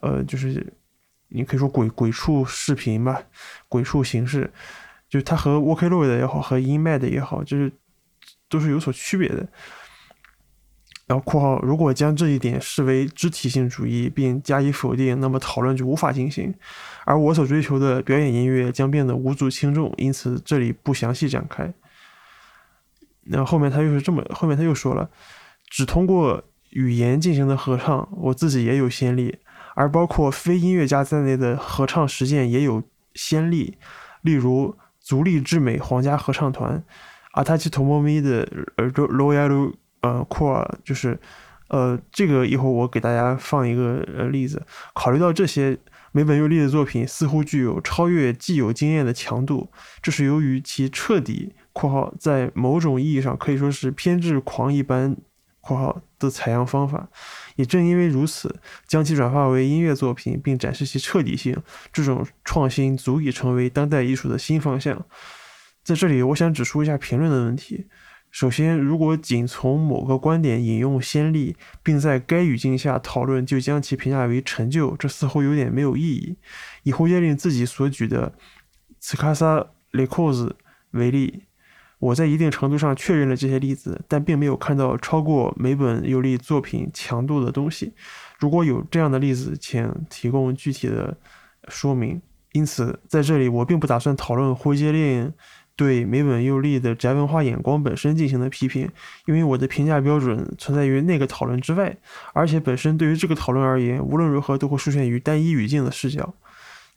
[0.02, 0.66] 呃就是。
[1.30, 3.22] 你可以说鬼鬼畜视频吧，
[3.68, 4.52] 鬼畜形式，
[5.08, 7.72] 就它和 Vocaloid 也好，和 InMed 也好，就是
[8.50, 9.48] 都是有所区别的。
[11.08, 16.54] 然后（括号）如果将这一点视为肢体性主义并加以否定，那么讨论就无法进行。
[17.06, 21.74] 而我所追求的表演音乐将变得无足轻重，因此这里不详细展开。
[23.24, 25.10] 然后后面他又是这么，后面他又说了，
[25.70, 26.44] 只通过。
[26.72, 29.40] 语言进行的合唱，我自己也有先例，
[29.80, 33.78] 而包括非音乐家在内的合唱实践也有先例，
[34.22, 36.84] 例如足利智美皇家合唱团，
[37.32, 41.18] 阿塔奇托莫咪的呃罗亚鲁呃库尔，就是
[41.70, 44.62] 呃这个一会儿我给大家放一个呃例子。
[44.94, 45.78] 考虑到这些。
[46.12, 49.70] 梅本优利的作品似乎具有超越既有经验的强度，
[50.02, 55.16] 这是由于其彻底（括号在某种意义上可以说是偏执狂一般
[55.62, 57.10] ）（括号的采样方法）。
[57.60, 58.56] 也正因为如此，
[58.88, 65.06] 将其转化为音乐作品，并展示其彻底性，这种创新足以成为当代艺术的新方向。
[65.84, 67.88] 在这里，我想指出一下评论的问题。
[68.32, 76.38] 首先，如果仅从某个观点引用先例，并在该语境下讨论，就将其评价为成就，这似乎有点没有意义。
[76.84, 78.34] 以胡杰林自己所举的
[79.02, 80.56] 茨卡萨雷库斯
[80.92, 81.44] 为例，
[82.00, 87.94] 我在一定程度上确认了这些例子，但并没有看到超过每本尤利作品强度的东西。
[88.40, 91.16] 如果有这样的例子，请提供具体的
[91.68, 92.22] 说明。
[92.54, 95.32] 因此，在这里我并不打算讨论胡杰林。
[95.76, 98.90] 对美本佑利的宅文化眼光本身进行的批评，
[99.26, 101.96] 因为我的评价标准存在于那个讨论之外，
[102.34, 106.34] 而且本身对于这个讨论而言，无论如何都会受限于单一语境的视角。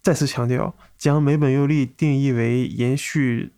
[0.03, 3.53] 再次强调，将美本佑利定义为延续，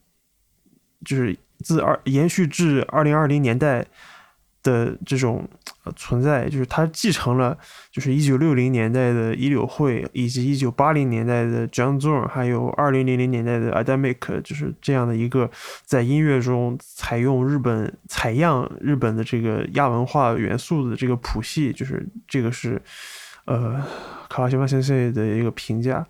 [1.05, 3.87] 就是自二延续至二零二零年代。
[4.65, 5.47] 的这种
[5.95, 7.55] 存在，就是它继承了，
[7.93, 15.51] 就是一九六零年代的伊柳会，以及一九八零年代的 John Zorn，还有二零零零年代的 Adamic，就是这样的一个
[15.85, 22.81] 在音乐中采用日本采样日本的这个亚文化元素的这个谱系，就是这个是
[23.45, 23.85] 呃
[24.31, 26.07] 卡瓦西马先生的一个评价，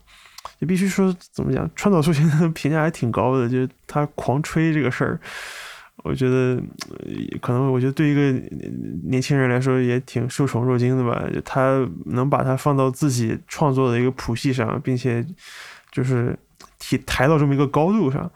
[0.58, 5.20] 你必须说怎么讲，川岛树先生 评价还挺高的，就是他狂吹这个事儿。
[6.02, 6.60] 我觉得，
[7.40, 8.32] 可能我觉得对一个
[9.04, 11.24] 年轻人来说也挺受宠若惊的吧。
[11.44, 15.24] 他能把它放到自己创作的一个谱系上，并且
[15.90, 16.38] 就是
[16.78, 18.30] 提抬到这么一个高度上。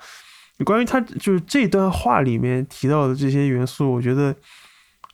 [0.64, 4.35] 关于他就是这段话里面提到的这些元素，我觉得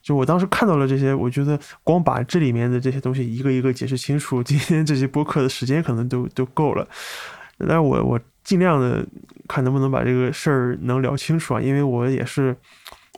[0.05, 6.87] 就我当时看到了这些，我觉得光把这里面的这些东西一个一个解释清楚，今天这些播客的时间可能都都够了。
[7.59, 8.21] 但是我我。
[8.45, 9.03] 尽量的
[9.49, 12.55] 看能不能把这个事儿能聊清楚啊，因为我也是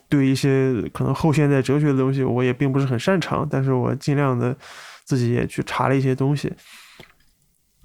[0.07, 4.55] 对一些可能后现代哲学的东西，我也并不是很擅长，但是我尽量的
[5.03, 6.53] 自己也去查了一些东西。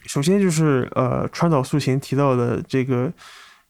[0.04, 3.12] 首先就是呃，川岛素琴提到的这个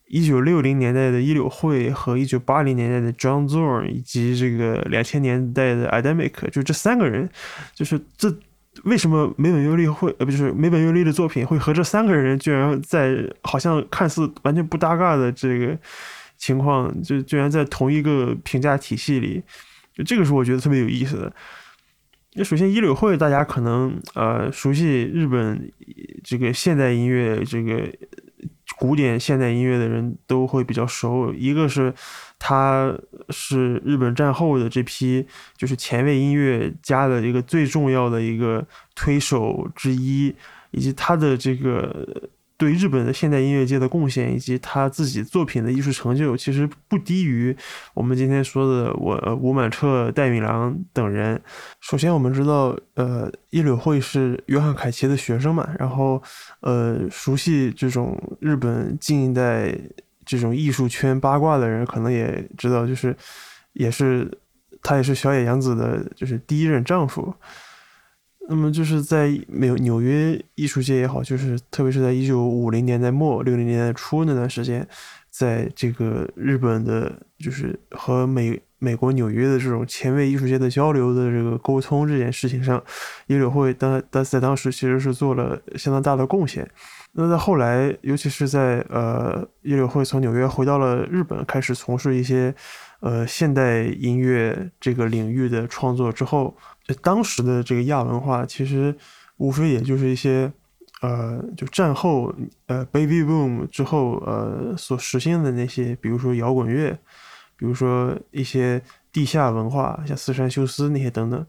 [0.08, 7.28] 一九六零年代的伊柳会和一九八零年代的 John Zorn 以及这个两千年代的 Adamic，就这三个人，
[7.74, 8.34] 就是这。
[8.84, 15.78] 为什么梅本优利会呃不是梅本优利的作品会和这三个人居然在好像看似完全不搭嘎的这个
[16.38, 19.42] 情况，就居然在同一个评价体系里，
[19.94, 21.30] 就这个是我觉得特别有意思的。
[22.32, 25.70] 那首先一柳会大家可能呃熟悉日本
[26.24, 27.86] 这个现代音乐这个
[28.82, 31.94] 古典现代音乐的人都会比较熟，一个是。
[32.44, 32.92] 他
[33.28, 35.24] 是日本战后的这批
[35.56, 38.66] 就是前卫音乐家的一个最重要的一个
[38.96, 40.34] 推手之一，
[40.72, 42.04] 以及他的这个
[42.62, 47.56] 对日本的现代音乐界的贡献，以及他自己作品的艺术成就，其实不低于
[47.92, 51.42] 我们今天说的我吴满彻、戴允良等人。
[51.80, 56.22] 首先，我们知道，呃，伊柳会是约翰凯奇的学生嘛，然后，
[56.60, 59.76] 呃，熟悉这种日本近代。
[60.24, 63.14] 这种艺术圈八卦的人可能也知道，就是，
[63.72, 64.30] 也是
[64.80, 67.34] 他也是小野洋子的，就是第一任丈夫。
[68.48, 74.86] 那么就是在美纽约艺术界也好，就是特别是在一九五零年代末六零年代初那段时间，
[75.30, 82.82] 在这个日本的，就是和美美国纽约的这种前卫艺术界的交流的这个沟通这件事情上，
[83.28, 86.68] 叶柳会当当在当时其实是做了相当大的贡献。
[87.12, 92.52] 那在后来，尤其是在呃，叶柳会从纽约回到了日本，开始从事一些
[93.02, 98.94] 呃现代音乐这个领域的创作之后，就当时的这个亚文化，其实
[99.36, 100.50] 无非也就是一些
[101.02, 102.32] 呃，就战后
[102.66, 106.96] 呃 baby boom 之后呃所实现的那些，比如说摇滚乐，
[107.56, 108.80] 比如说一些
[109.12, 111.44] 地下文化，像四山修斯那些等等。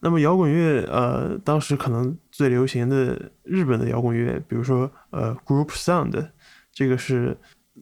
[0.00, 6.28] 那么摇滚乐，呃，当时可能最流行的日本的摇滚乐，比如说呃，Group Sound，
[6.72, 7.34] 这个是，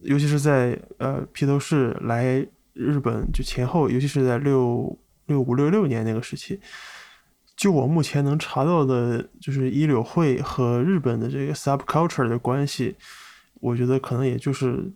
[0.03, 6.61] 尤其是在呃披头士来日本就前后，尤其是在六六五六六年那个时期，
[7.57, 12.97] 就我目前能查到的，就是一柳会和日本的这个 Subculture 的关系，
[13.61, 14.91] 我觉得可能也就是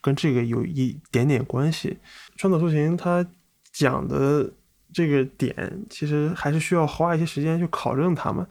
[0.00, 1.98] 跟这个有一点点关系。
[2.36, 3.26] 川岛素琴他
[3.72, 4.52] 讲的。
[4.96, 8.46] 这个点，其实还是需要花一些时间去考证他们。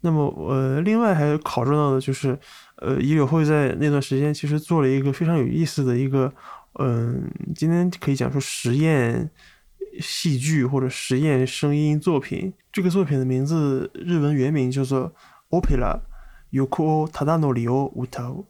[0.00, 2.36] 那么，呃，另外还考证到的就是，
[2.78, 6.34] 呃，伊柳会在那段时间其实做了一个非常有意思的一个，
[6.78, 9.30] 嗯，今天可以讲说实验
[10.00, 12.52] 戏剧或者实验声音作品。
[12.72, 15.14] 这个作品的名字日文原名叫做
[15.50, 16.00] Opera
[16.50, 18.44] Yuko Tadanori o Uta，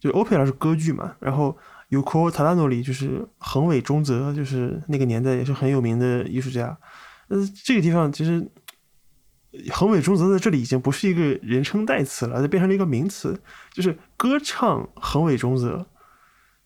[0.00, 1.56] 就 Opera 是歌剧嘛，然后
[1.90, 6.78] Yuko Tadanori 就是横尾中泽，就是那个年代也是很有名的艺术家。
[7.28, 8.48] 呃，这个地方其实。
[9.70, 13.40] 横尾中泽在这里已经不是一个人称代词了，就变成了一个名词，
[13.72, 15.86] 就是歌唱横尾中泽。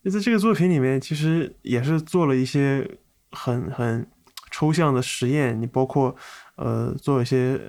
[0.03, 2.89] 就在这个作品里面，其实也是做了一些
[3.33, 4.07] 很很
[4.51, 6.15] 抽象的实验，你包括
[6.57, 7.61] 呃做一些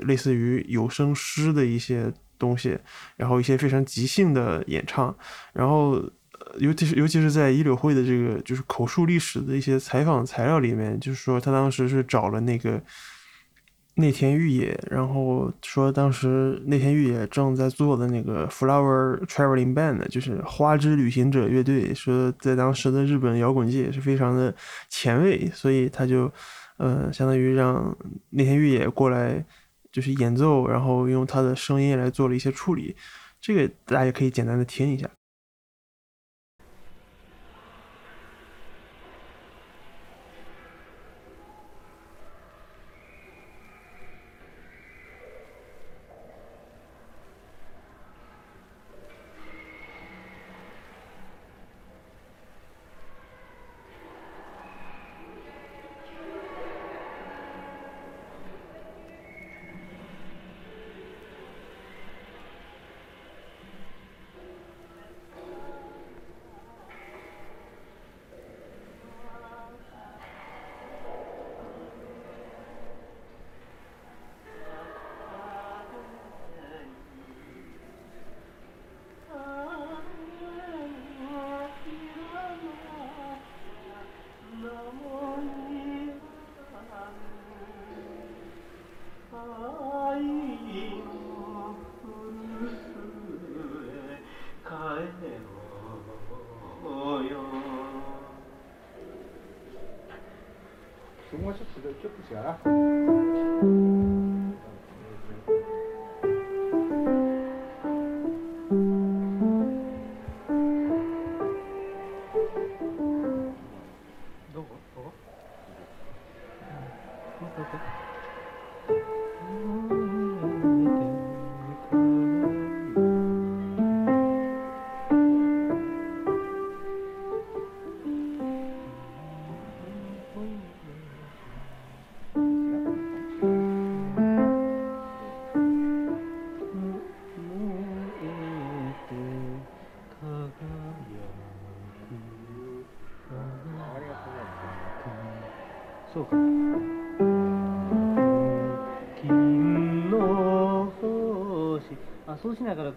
[0.00, 2.78] 类似于有声诗的一些东西，
[3.16, 5.16] 然后一些非常即兴的演唱，
[5.52, 6.02] 然后
[6.58, 12.82] 尤其是尤其是在伊柳会的这个就是口述历史的一些采访材料里面，就是说他当时是找了那个。
[13.96, 24.52] 内田裕也，然后说当时内田裕也正在做的那个 Flower Traveling Band，就是花之旅行者乐队，说在当时的日本摇滚界也是非常的
[24.88, 26.30] 前卫，所以他就，
[26.78, 27.96] 呃，相当于让
[28.30, 29.44] 内田裕也过来，
[29.92, 32.96] 就是演奏，然后用他的声音来做了一些处理，
[33.40, 35.08] 这个大家也可以简单的听一下。
[101.44, 102.58] uma chance de que eu puxar.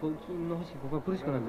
[0.00, 1.44] こ金の星ここが苦しくなる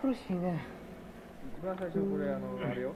[0.00, 0.64] 苦しいね。
[1.60, 2.94] 一番最初これあのあれよ。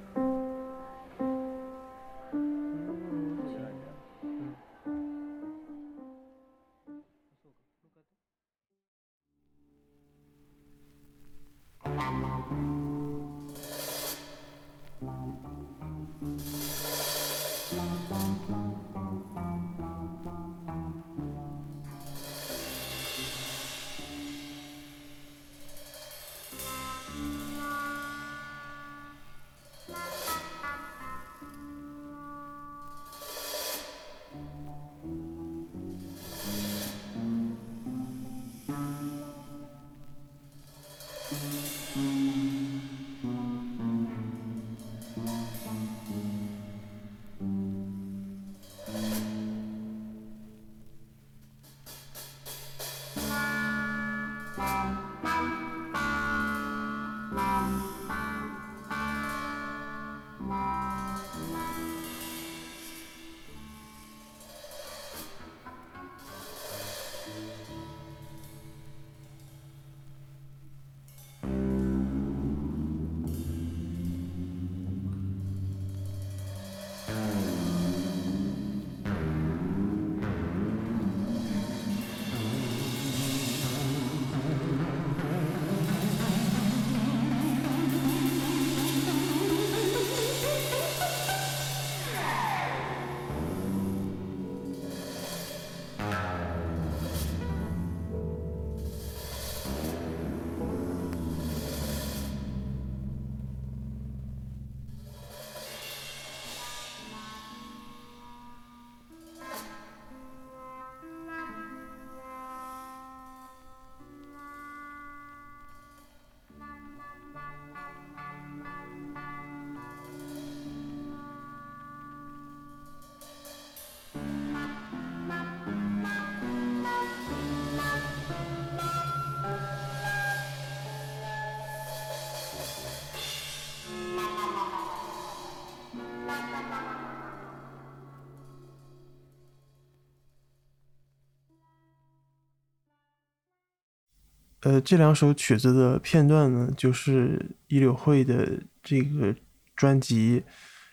[144.63, 149.35] 呃，这两首曲子的片段呢，就是伊柳会的这个
[149.75, 150.45] 专辑，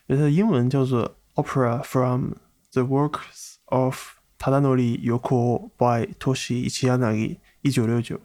[0.07, 2.33] 它的英文叫做《Opera from
[2.71, 8.19] the Works of Tadanori Yoko by Toshi Ichiyanagi》，一九六九。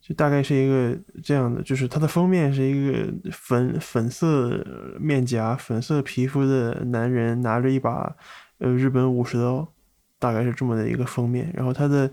[0.00, 8.16] 就大概是一个这样的，就是它的封面是一个粉粉色面颊、粉色皮肤的男人拿着一把
[8.58, 9.72] 呃日本武士刀，
[10.18, 11.52] 大概是这么的一个封面。
[11.54, 12.10] 然后它的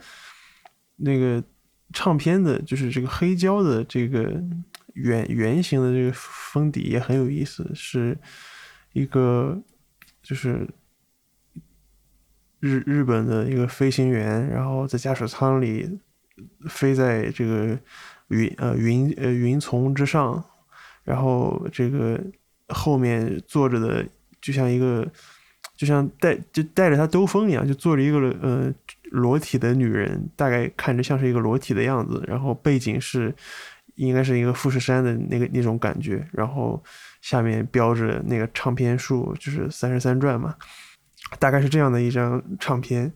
[0.98, 1.44] 那个
[1.94, 4.44] 唱片的，就是这个黑胶的这个
[4.94, 8.18] 圆圆形的这个封底也很有意思，是
[8.94, 9.62] 一个
[10.22, 10.68] 就是
[12.60, 16.00] 日日本的一个飞行员，然后在驾驶舱里。
[16.70, 17.78] 飞在这个
[18.30, 20.42] 云呃云呃云层之上，
[21.04, 22.18] 然后这个
[22.70, 24.08] 后面坐着的
[24.40, 25.06] 就像一个
[25.76, 28.74] 就像带就带着他兜风一样，就坐着一个呃
[29.12, 33.34] 裸体的女人，大概看着像是一个裸体的样子，然后背景是
[33.96, 36.82] 应该是一个富士山的那个那种感觉，然后
[37.22, 40.56] 下面标着那个唱片数就是三十三转嘛，
[41.38, 43.12] 大概是这样的一张唱片。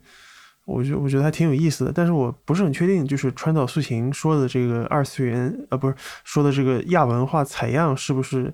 [0.66, 8.50] 我觉我觉得还挺有意思的，但是我不是很确定，就是川岛素琴说的这个二次元，呃，不是说的这个亚文化采样是不是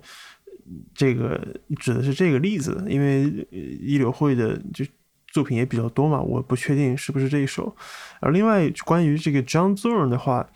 [0.93, 1.39] 这个
[1.79, 2.83] 指的是这个例子？
[2.89, 4.83] 因为一柳会的就
[5.31, 7.75] 作品也比较多嘛，我不确定是不是这一首。
[8.19, 10.47] 而另外关于这个 John Zorn 的话，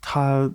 [0.00, 0.50] 他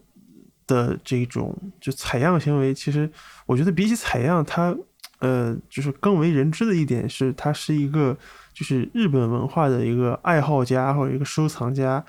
[0.67, 3.09] 的这种就采样行为，其实
[3.45, 4.75] 我觉得比起采样，他
[5.19, 8.17] 呃，就是更为人知的一点是，他是一个。
[8.53, 12.03] 就是日本文化的一个爱好家或者一个收藏家，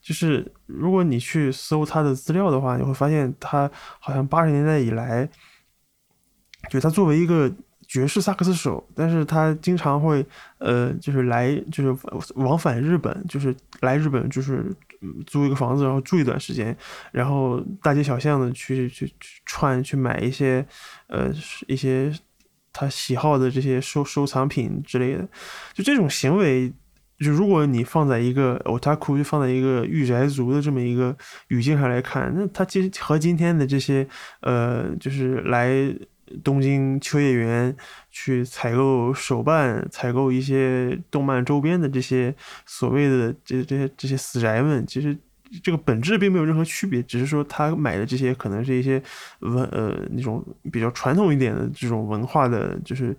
[0.00, 5.28] 就是如果你去搜他的资料的话，你会发现他好像八十年代以来，
[6.70, 7.52] 就他作为一个
[7.90, 10.24] 爵士萨克斯手，但是他经常会
[10.58, 14.64] 呃，就是来就是往返日本，就是来日本就是
[15.26, 16.76] 租一个房子，然后住一段时间，
[17.10, 20.64] 然后大街小巷的去去去串去买一些
[21.08, 21.32] 呃
[21.66, 22.12] 一些。
[22.72, 25.28] 他喜好的这些收收藏品之类的，
[25.74, 26.72] 就这种行为，
[27.18, 31.14] 就如果你放在一个 otaku，就放在一个御宅族的这么一个
[31.48, 34.06] 语境上来看，那他其实和今天的这些
[34.42, 35.68] 呃，就是来
[36.42, 37.74] 东京秋叶原
[38.10, 42.34] 去采购手办、采购一些动漫周边的这些
[42.66, 45.16] 所谓的这这些这些死宅们，其实。
[45.64, 49.02] 这个本质并没有任何区别，只是说他买的这些可能是一些
[49.40, 53.12] 文呃那种比较传统一点的这种文化的，就是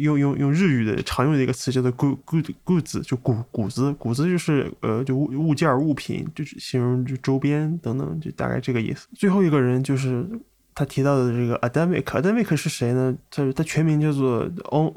[0.00, 9.08] 用用用日语的常用的一个词叫做 “good good goods”，就谷谷子谷子就是呃就物物件物品，就是形容就周边等等，就大概这个意思。
[9.12, 10.24] 最后一个人就是
[10.74, 13.16] 他提到的这个 Adamic，Adamic 是谁呢？
[13.30, 14.92] 他他全名叫做 On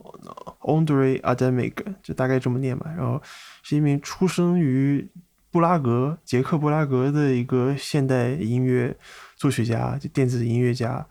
[0.62, 2.94] Andre Adamic，就大概这么念吧。
[2.96, 3.22] 然后
[3.64, 5.10] 是一名出生于。
[5.52, 8.94] 布拉格，捷克布拉格的一个现代音乐
[9.38, 11.08] 作曲家，就电子音乐家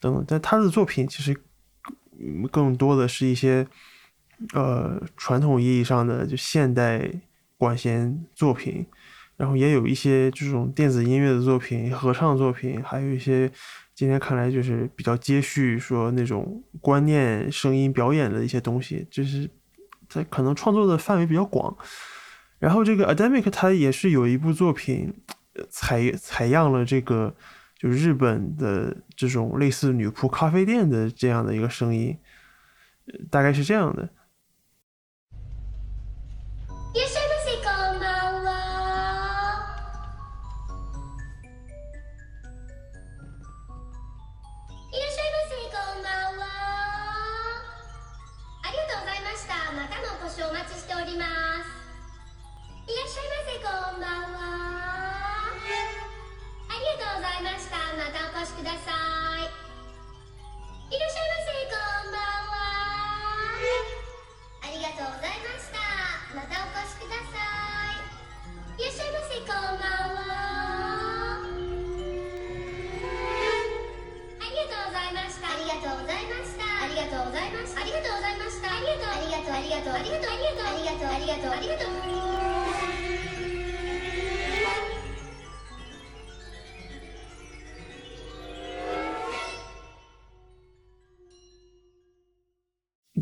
[0.00, 0.24] 等等。
[0.26, 1.40] 但他的作品其实
[2.50, 3.64] 更多的是一些
[4.52, 7.08] 呃传统意义上的就现代
[7.56, 8.84] 管弦作品，
[9.36, 13.48] 然后也有一些这种电子音乐的作品、合唱作品，还有一些
[13.98, 19.50] 今天看来就是比较接续说那种观念、声音表演的一些东西，就是
[20.08, 21.76] 他可能创作的范围比较广。
[22.60, 25.12] 然后这个 Adamic 他也是有一部作品
[25.68, 27.34] 采采样了这个
[27.76, 32.16] 就日本的这种类似女仆咖啡店的这样的一个声音，
[33.28, 34.08] 大概是这样的。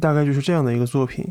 [0.06, 1.26] 大概就是这样的一个作品，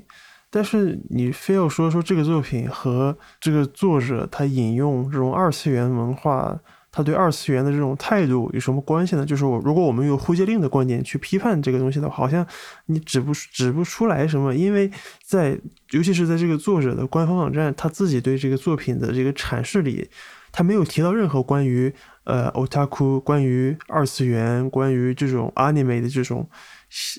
[0.49, 6.59] 但是你非要说说这个作品和这个作者他引用这种二次元文化，
[6.91, 9.25] 他对二次元的这种态度有什么关系呢？
[9.25, 12.45] 就是我如果我们用灰阶令的观点去批判这个东西的话，好像
[12.87, 14.91] 你指不指不出来什么，因为
[15.25, 15.57] 在
[15.91, 20.09] 尤其是在这个作者的官方网站，他自己对这个作品的这个阐释里。
[20.57, 26.49] 他没有提到任何关于呃 otaku、关于二次元、关于这种 anime 的这种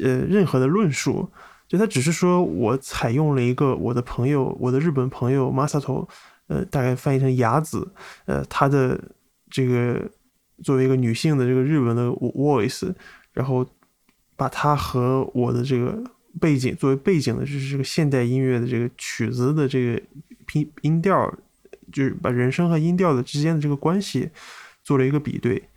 [0.03, 1.31] 呃任何的论述。
[1.69, 6.09] 就他只是说我采用了一个我的朋友，我的日本朋友 Masato，
[6.47, 7.93] 呃，大概翻译成雅子，
[8.27, 8.97] 呃，他的
[9.51, 10.09] 这个
[10.63, 12.95] 作为一个女性的这个日文的 voice，
[13.33, 13.67] 然后
[14.37, 16.01] 把它和我的这个
[16.41, 20.03] 背景作为背景的，就是这个现代音乐的这个曲子的这个
[20.53, 21.29] 音音调，
[21.93, 24.31] 就是把人声和音调的之间的这个关系
[24.85, 25.69] 做了一个比对，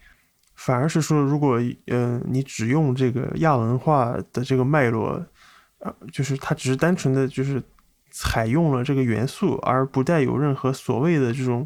[0.59, 5.25] 反而是说，如果嗯你只用这个亚文化的这个脉络。
[5.79, 7.63] 啊，就是它只是单纯的就是
[8.11, 11.65] 采用了这个元素，而不带有任何所谓的这种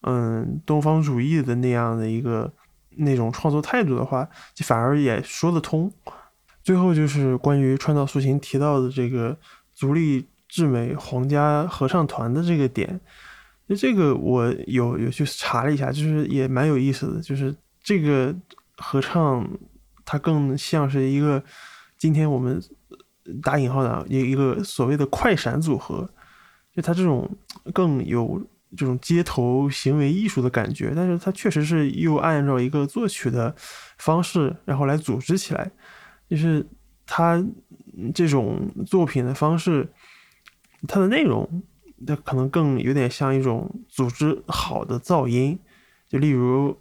[0.00, 2.52] 嗯东方主义的那样的一个
[2.96, 5.88] 那种创作态度的话，就反而也说得通。
[6.64, 9.38] 最后就是关于川岛素琴提到的这个
[9.72, 13.00] 足利智美皇家合唱团的这个点，
[13.68, 17.54] 那这个我有有去查了一下，就是也蛮有意思的，就是
[17.84, 18.34] 这个
[18.78, 19.48] 合唱
[20.04, 21.44] 它更像是一个
[21.96, 22.60] 今天我们。
[23.42, 26.06] 打引号的一一个所谓的快闪组合，
[26.74, 27.26] 就它这种
[27.72, 28.38] 更有
[28.76, 33.56] 这种街头行为艺术的感觉，但是它确实是又按照一个作曲的
[33.96, 35.70] 方式，然后来组织起来，
[36.28, 36.66] 就是
[37.06, 37.42] 他
[38.14, 39.88] 这种作品的方式，
[40.86, 41.62] 它的内容，
[42.06, 45.58] 它可能更有点像一种组织好的噪音，
[46.10, 46.76] 就例如。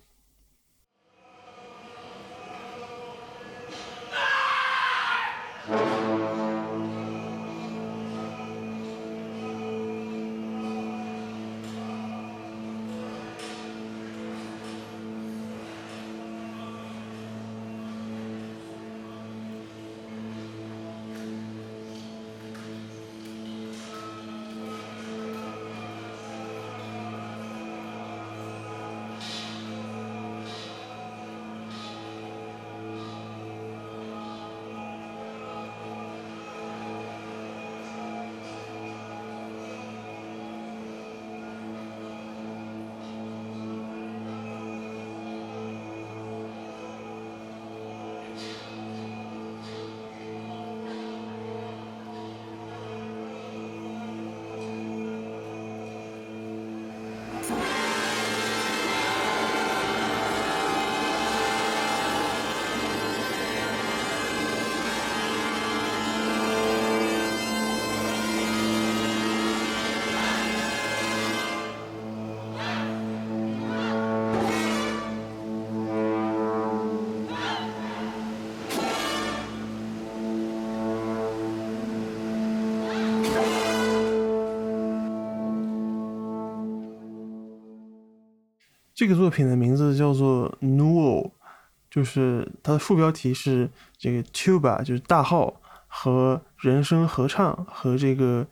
[5.72, 6.03] Amen.
[89.04, 91.30] 这个作品的名字叫做 Nuo，
[91.92, 98.48] 就是它的副标题是这个 Tuba，就是大号和人声合唱和这个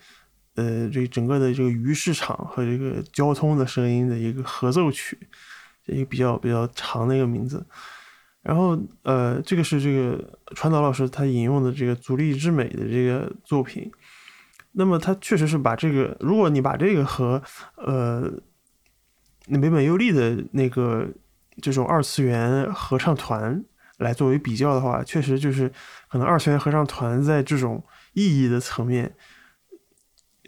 [0.56, 5.18] 呃这整个的这个鱼市场和这个交通的声音的一个合奏曲，
[5.86, 7.66] 一个比较比较长的一个名字。
[8.42, 13.90] 然后呃这个是这个川岛老师他引用的这个足利之美的这个作品，
[14.74, 17.42] 那么他确实是把这个，如果你把这个和
[17.78, 18.30] 呃。
[19.52, 21.06] 那美本优利的那个
[21.62, 23.62] 这种二次元合唱团
[23.98, 25.70] 来作为比较的话，确实就是
[26.08, 27.84] 可能二次元合唱团在这种
[28.14, 29.14] 意义的层面，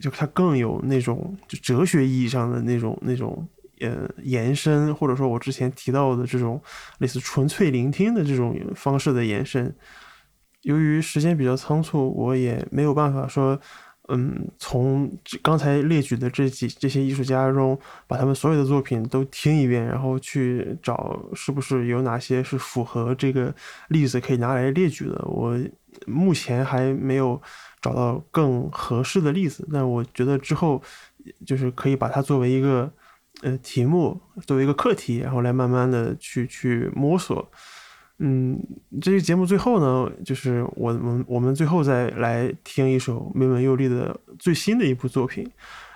[0.02, 3.46] 就它更有那种就哲学意义上的那种那种
[3.82, 6.62] 呃延伸，或者说我之前提到的这种
[7.00, 9.76] 类似纯粹聆听的这种方式的延伸。
[10.62, 13.60] 由于时间比较仓促，我也没有办法说。
[14.10, 15.10] 嗯，从
[15.42, 23.56] 刚才列举的这几这些艺术家中，把他们所有的作品都听一遍，然后去找是不是有哪些是符合这个
[23.88, 25.24] 例子可以拿来列举的。
[25.26, 25.58] 我
[26.06, 27.42] 目前还没有
[27.82, 30.82] 找到更合适的例子，但我觉得之后
[31.46, 32.92] 就是可以把它作为一个
[33.42, 37.50] 呃题目，作为一个课题，然后来慢慢的去去摸索。
[38.20, 38.58] 嗯，
[39.02, 45.50] 这个节目最后呢，就是我们我们最后再来听一首美本佑利的最新的一部作品，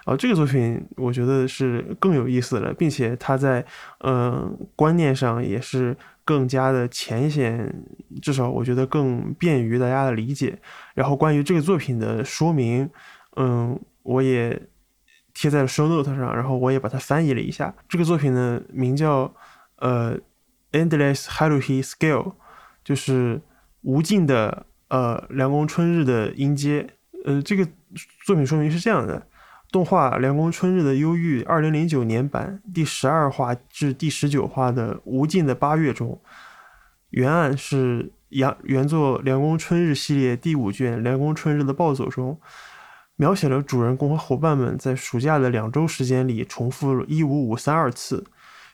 [0.03, 3.63] 啊，这个作品我觉得是更有意思了，并且它在
[4.03, 5.95] 嗯观念上也是
[6.25, 7.71] 更加的浅显，
[8.19, 10.57] 至少我觉得更便于大家的理解。
[10.95, 12.89] 然后关于这个作品的说明，
[13.35, 14.59] 嗯，我也
[15.35, 17.73] 贴在了 show note 上，然后我也把它翻译了一下。
[17.87, 19.31] 这个作品呢，名叫
[19.77, 20.19] 呃。
[20.77, 22.33] Endless Haruhi Scale，
[22.83, 23.41] 就是
[23.81, 26.87] 无尽的呃凉宫春日的音阶。
[27.25, 27.67] 呃，这个
[28.25, 29.27] 作品说明是这样的：
[29.71, 36.21] 动画《凉宫春日的忧郁》二零零九年版第十二话至第十九话的《无尽的八月》中，
[37.09, 42.39] 原案是原原作《凉宫春日》系列第五卷《凉宫春日的暴走》中，
[43.15, 48.23] 描写了主人公和伙伴们在暑假的两周时间里重复一五五三二次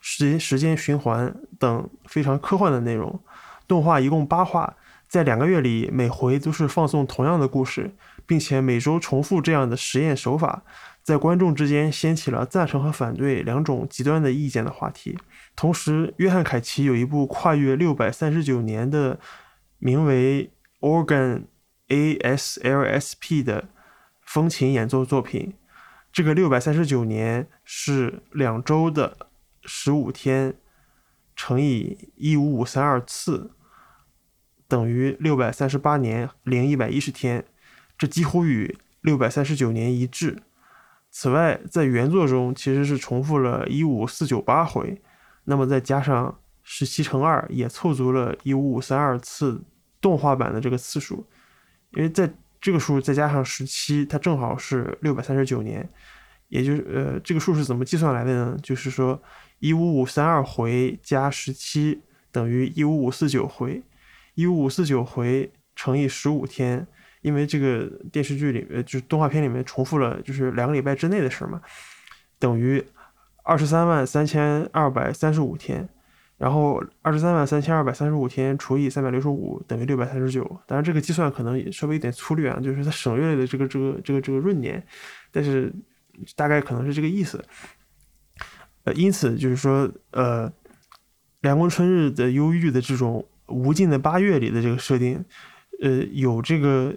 [0.04, 3.20] 时时间循环等非常科幻的内容。
[3.68, 4.76] 动画一共八话，
[5.08, 7.96] 在两个月里每回都是放送同样的故事。
[8.26, 10.64] 并且每周重复这样的实验手法，
[11.04, 15.20] 在观众之间掀起了赞成和反对两种极端的意见的话题。
[15.58, 19.20] 同时，约翰·凯奇有一部跨越六百三十九年的
[19.78, 20.50] 名为
[21.06, 21.48] 《Organ
[21.90, 23.68] ASLSP》的
[24.22, 25.54] 风琴演奏作品。
[26.14, 29.18] 这个六百三十九年是两周的
[29.66, 30.56] 十五天
[31.36, 33.52] 乘以一五五三二次，
[34.68, 37.46] 等于六百三十八年零一百一十天。
[37.98, 40.44] 这几乎与六百三十九年一致。
[41.10, 45.02] 此外，在原作中其实是重复了一五四九八回，
[45.46, 49.64] 那么再加上十七乘二，也凑足了一五五三二次
[50.02, 51.28] 动画版的这个次数。
[51.92, 55.88] 因为在这个数再加上十七，它正好是六百三十九年。
[56.50, 58.58] 也就是呃，这个数是怎么计算来的呢？
[58.62, 59.20] 就是说
[59.64, 62.02] 一五五三二回加十七
[62.34, 63.82] 等于一五五四九回，
[64.34, 66.86] 一五五四九回乘以十五天。
[67.22, 71.62] 因为这个电视剧里，面，就是动画片里面重复了，就是两个礼拜之内的事嘛，
[72.38, 72.84] 等于
[73.44, 75.88] 二十三万三千二百三十五天，
[76.38, 80.44] 然后二十三万三千二百三十五天除以三百六十五等于六百三十九。
[80.68, 84.86] 当然，这个计算可能稍微有点粗略啊，就是它省略了的这个这个这个这个闰年，
[85.32, 85.74] 但是
[86.36, 87.42] 大概可能是这个意思。
[88.84, 90.52] 呃，因此就是说，呃，
[91.42, 95.24] 凉宫春日的忧郁的这种无尽的八月里的这个设定，
[95.82, 96.96] 呃，有这个。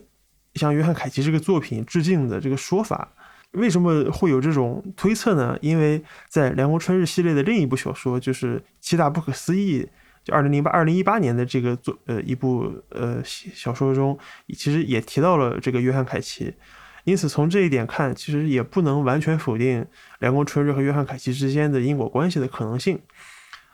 [0.56, 3.12] 向约翰·凯奇这个作品致敬的这个说法，
[3.50, 5.54] 为什么会有这种推测呢？
[5.60, 9.82] 因为在《凉宫春日》系列的另一部小说，就是《七大不可思议》，
[10.24, 14.18] 就二零零八、二零一八年的这个作呃一部呃小说中，
[14.56, 16.54] 其实也提到了这个约翰·凯奇。
[17.06, 19.82] 因此，从这一点看，其实也不能完全否定
[20.18, 23.00] 《凉宫春日》和约翰·凯奇之间的因果关系的可能性。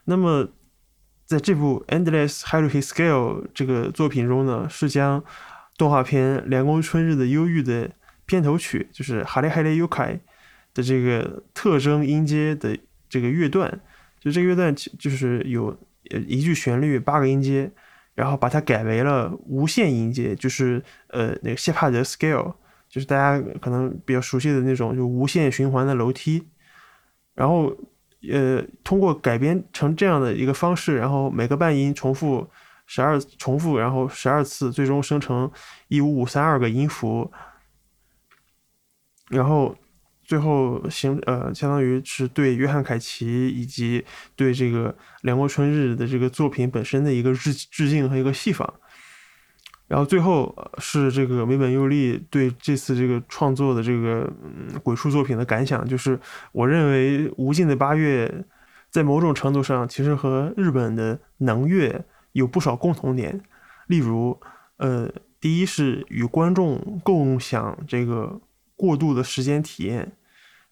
[0.05, 0.47] 那么，
[1.24, 5.24] 在这部《Endless Hierarchy Scale》这个作品中呢，是将
[5.78, 7.91] 动画片《凉宫春日的忧郁》的
[8.26, 10.12] 片头曲就是《哈雷哈雷尤凯》
[10.74, 12.78] 的这个特征音阶的
[13.09, 13.80] 这个乐段，
[14.20, 15.74] 就这个乐段就是有
[16.28, 17.72] 一句旋律八个音阶，
[18.14, 22.55] 然后把它改为了无限音阶，就是呃那个谢帕德 scale，
[22.93, 26.47] 就是大家可能比较熟悉的那种就无限循环的楼梯，
[27.34, 27.76] 然后
[28.30, 32.49] 呃通过改编成这样的一个方式，然后每个半音重复。
[32.84, 35.51] 十二重复，然后十二次，最终生成
[35.88, 37.32] 一五五三二个音符，
[39.30, 39.74] 然后
[40.22, 44.05] 最后形呃，相当于是对约翰凯奇以及
[44.36, 48.70] 对这个梁国春日的这个作品本身的一个致致敬和一个戏仿，
[49.93, 56.18] 然后最后是这个梅本佑利对这次这个创作的这个嗯鬼畜作品的感想，就是
[56.53, 58.26] 我认为《无尽的八月》
[58.88, 62.07] 在某种程度上其实和日本的能乐。
[62.32, 63.43] 有不少共同点，
[63.88, 64.40] 例如，
[64.78, 65.07] 呃，
[65.38, 68.40] 第一是与观众共享这个
[68.74, 70.07] 过渡的时间体验；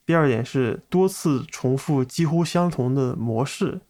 [0.06, 3.80] 第二点是多次重复几乎相同的模式；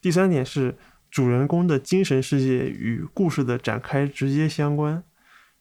[0.00, 0.76] 第三点是
[1.10, 5.02] 主人公的精神世界与故事的展开直接相关；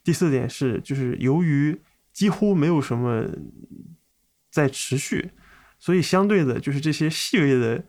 [0.03, 1.79] 第四点是就是由于
[2.13, 3.25] 几乎没有什么
[4.51, 5.31] 在持续，
[5.79, 7.83] 所以相对的就是这些细微的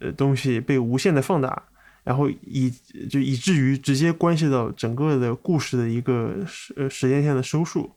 [0.00, 1.64] 呃东西被无限的放大。
[2.04, 2.72] 然后以
[3.10, 7.90] 就以至于直接关系到整个的故事的一个时呃时间线的收束。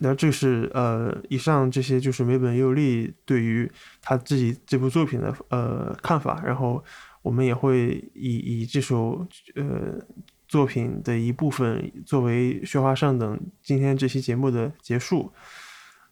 [0.00, 3.70] 那这是呃以上这些就是梅本佑利对于
[4.00, 6.42] 他自己这部作品的呃看法。
[6.44, 6.82] 然后
[7.22, 9.98] 我们也会以以这首呃
[10.46, 15.32] 作品的一部分作为雪花上等今天这期节目的结束。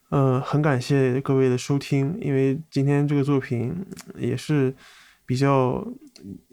[0.09, 3.85] 呃，很感谢各位的收听，因为今天这个作品
[4.17, 4.73] 也是。
[5.29, 5.85] 比较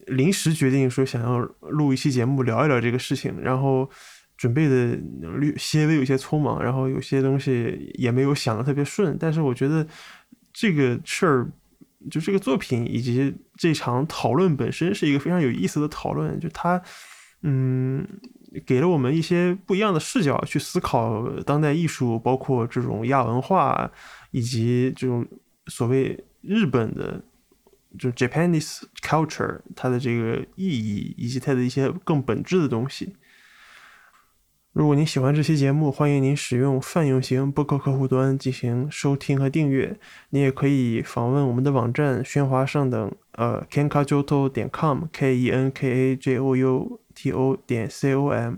[0.09, 3.89] 临时决定说想要录一期节目聊一聊这个事情，然后
[4.45, 4.95] 准备的
[5.39, 9.17] 略些微有些匆忙，然后有些东西也没有想的特别顺。
[9.19, 9.87] 但是我觉得
[10.53, 11.51] 这个事儿，
[12.11, 16.83] 就这个作品以及这场讨论本身是一个非常有意思的讨论，就它
[17.41, 18.07] 嗯
[18.67, 23.91] 给了我们一些不一样的视角去思考当代艺术，包括这种亚文化
[24.31, 25.27] 以及这种
[25.69, 27.25] 所谓日本的。
[27.97, 33.15] 就 Japanese culture 它的这个意义以及它的一些更本质的东西，
[34.75, 39.97] 如果您喜欢这期节目，欢迎您使用泛用型播客客户端进行收听和订阅。
[40.31, 48.31] 你也可以访问我们的网站喧哗上等呃 kenkajoto 点 com，k e n k a j o u t o 点 c o
[48.31, 48.57] m。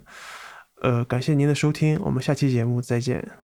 [0.81, 3.46] 呃，感谢您的收听，我们下期节目再见。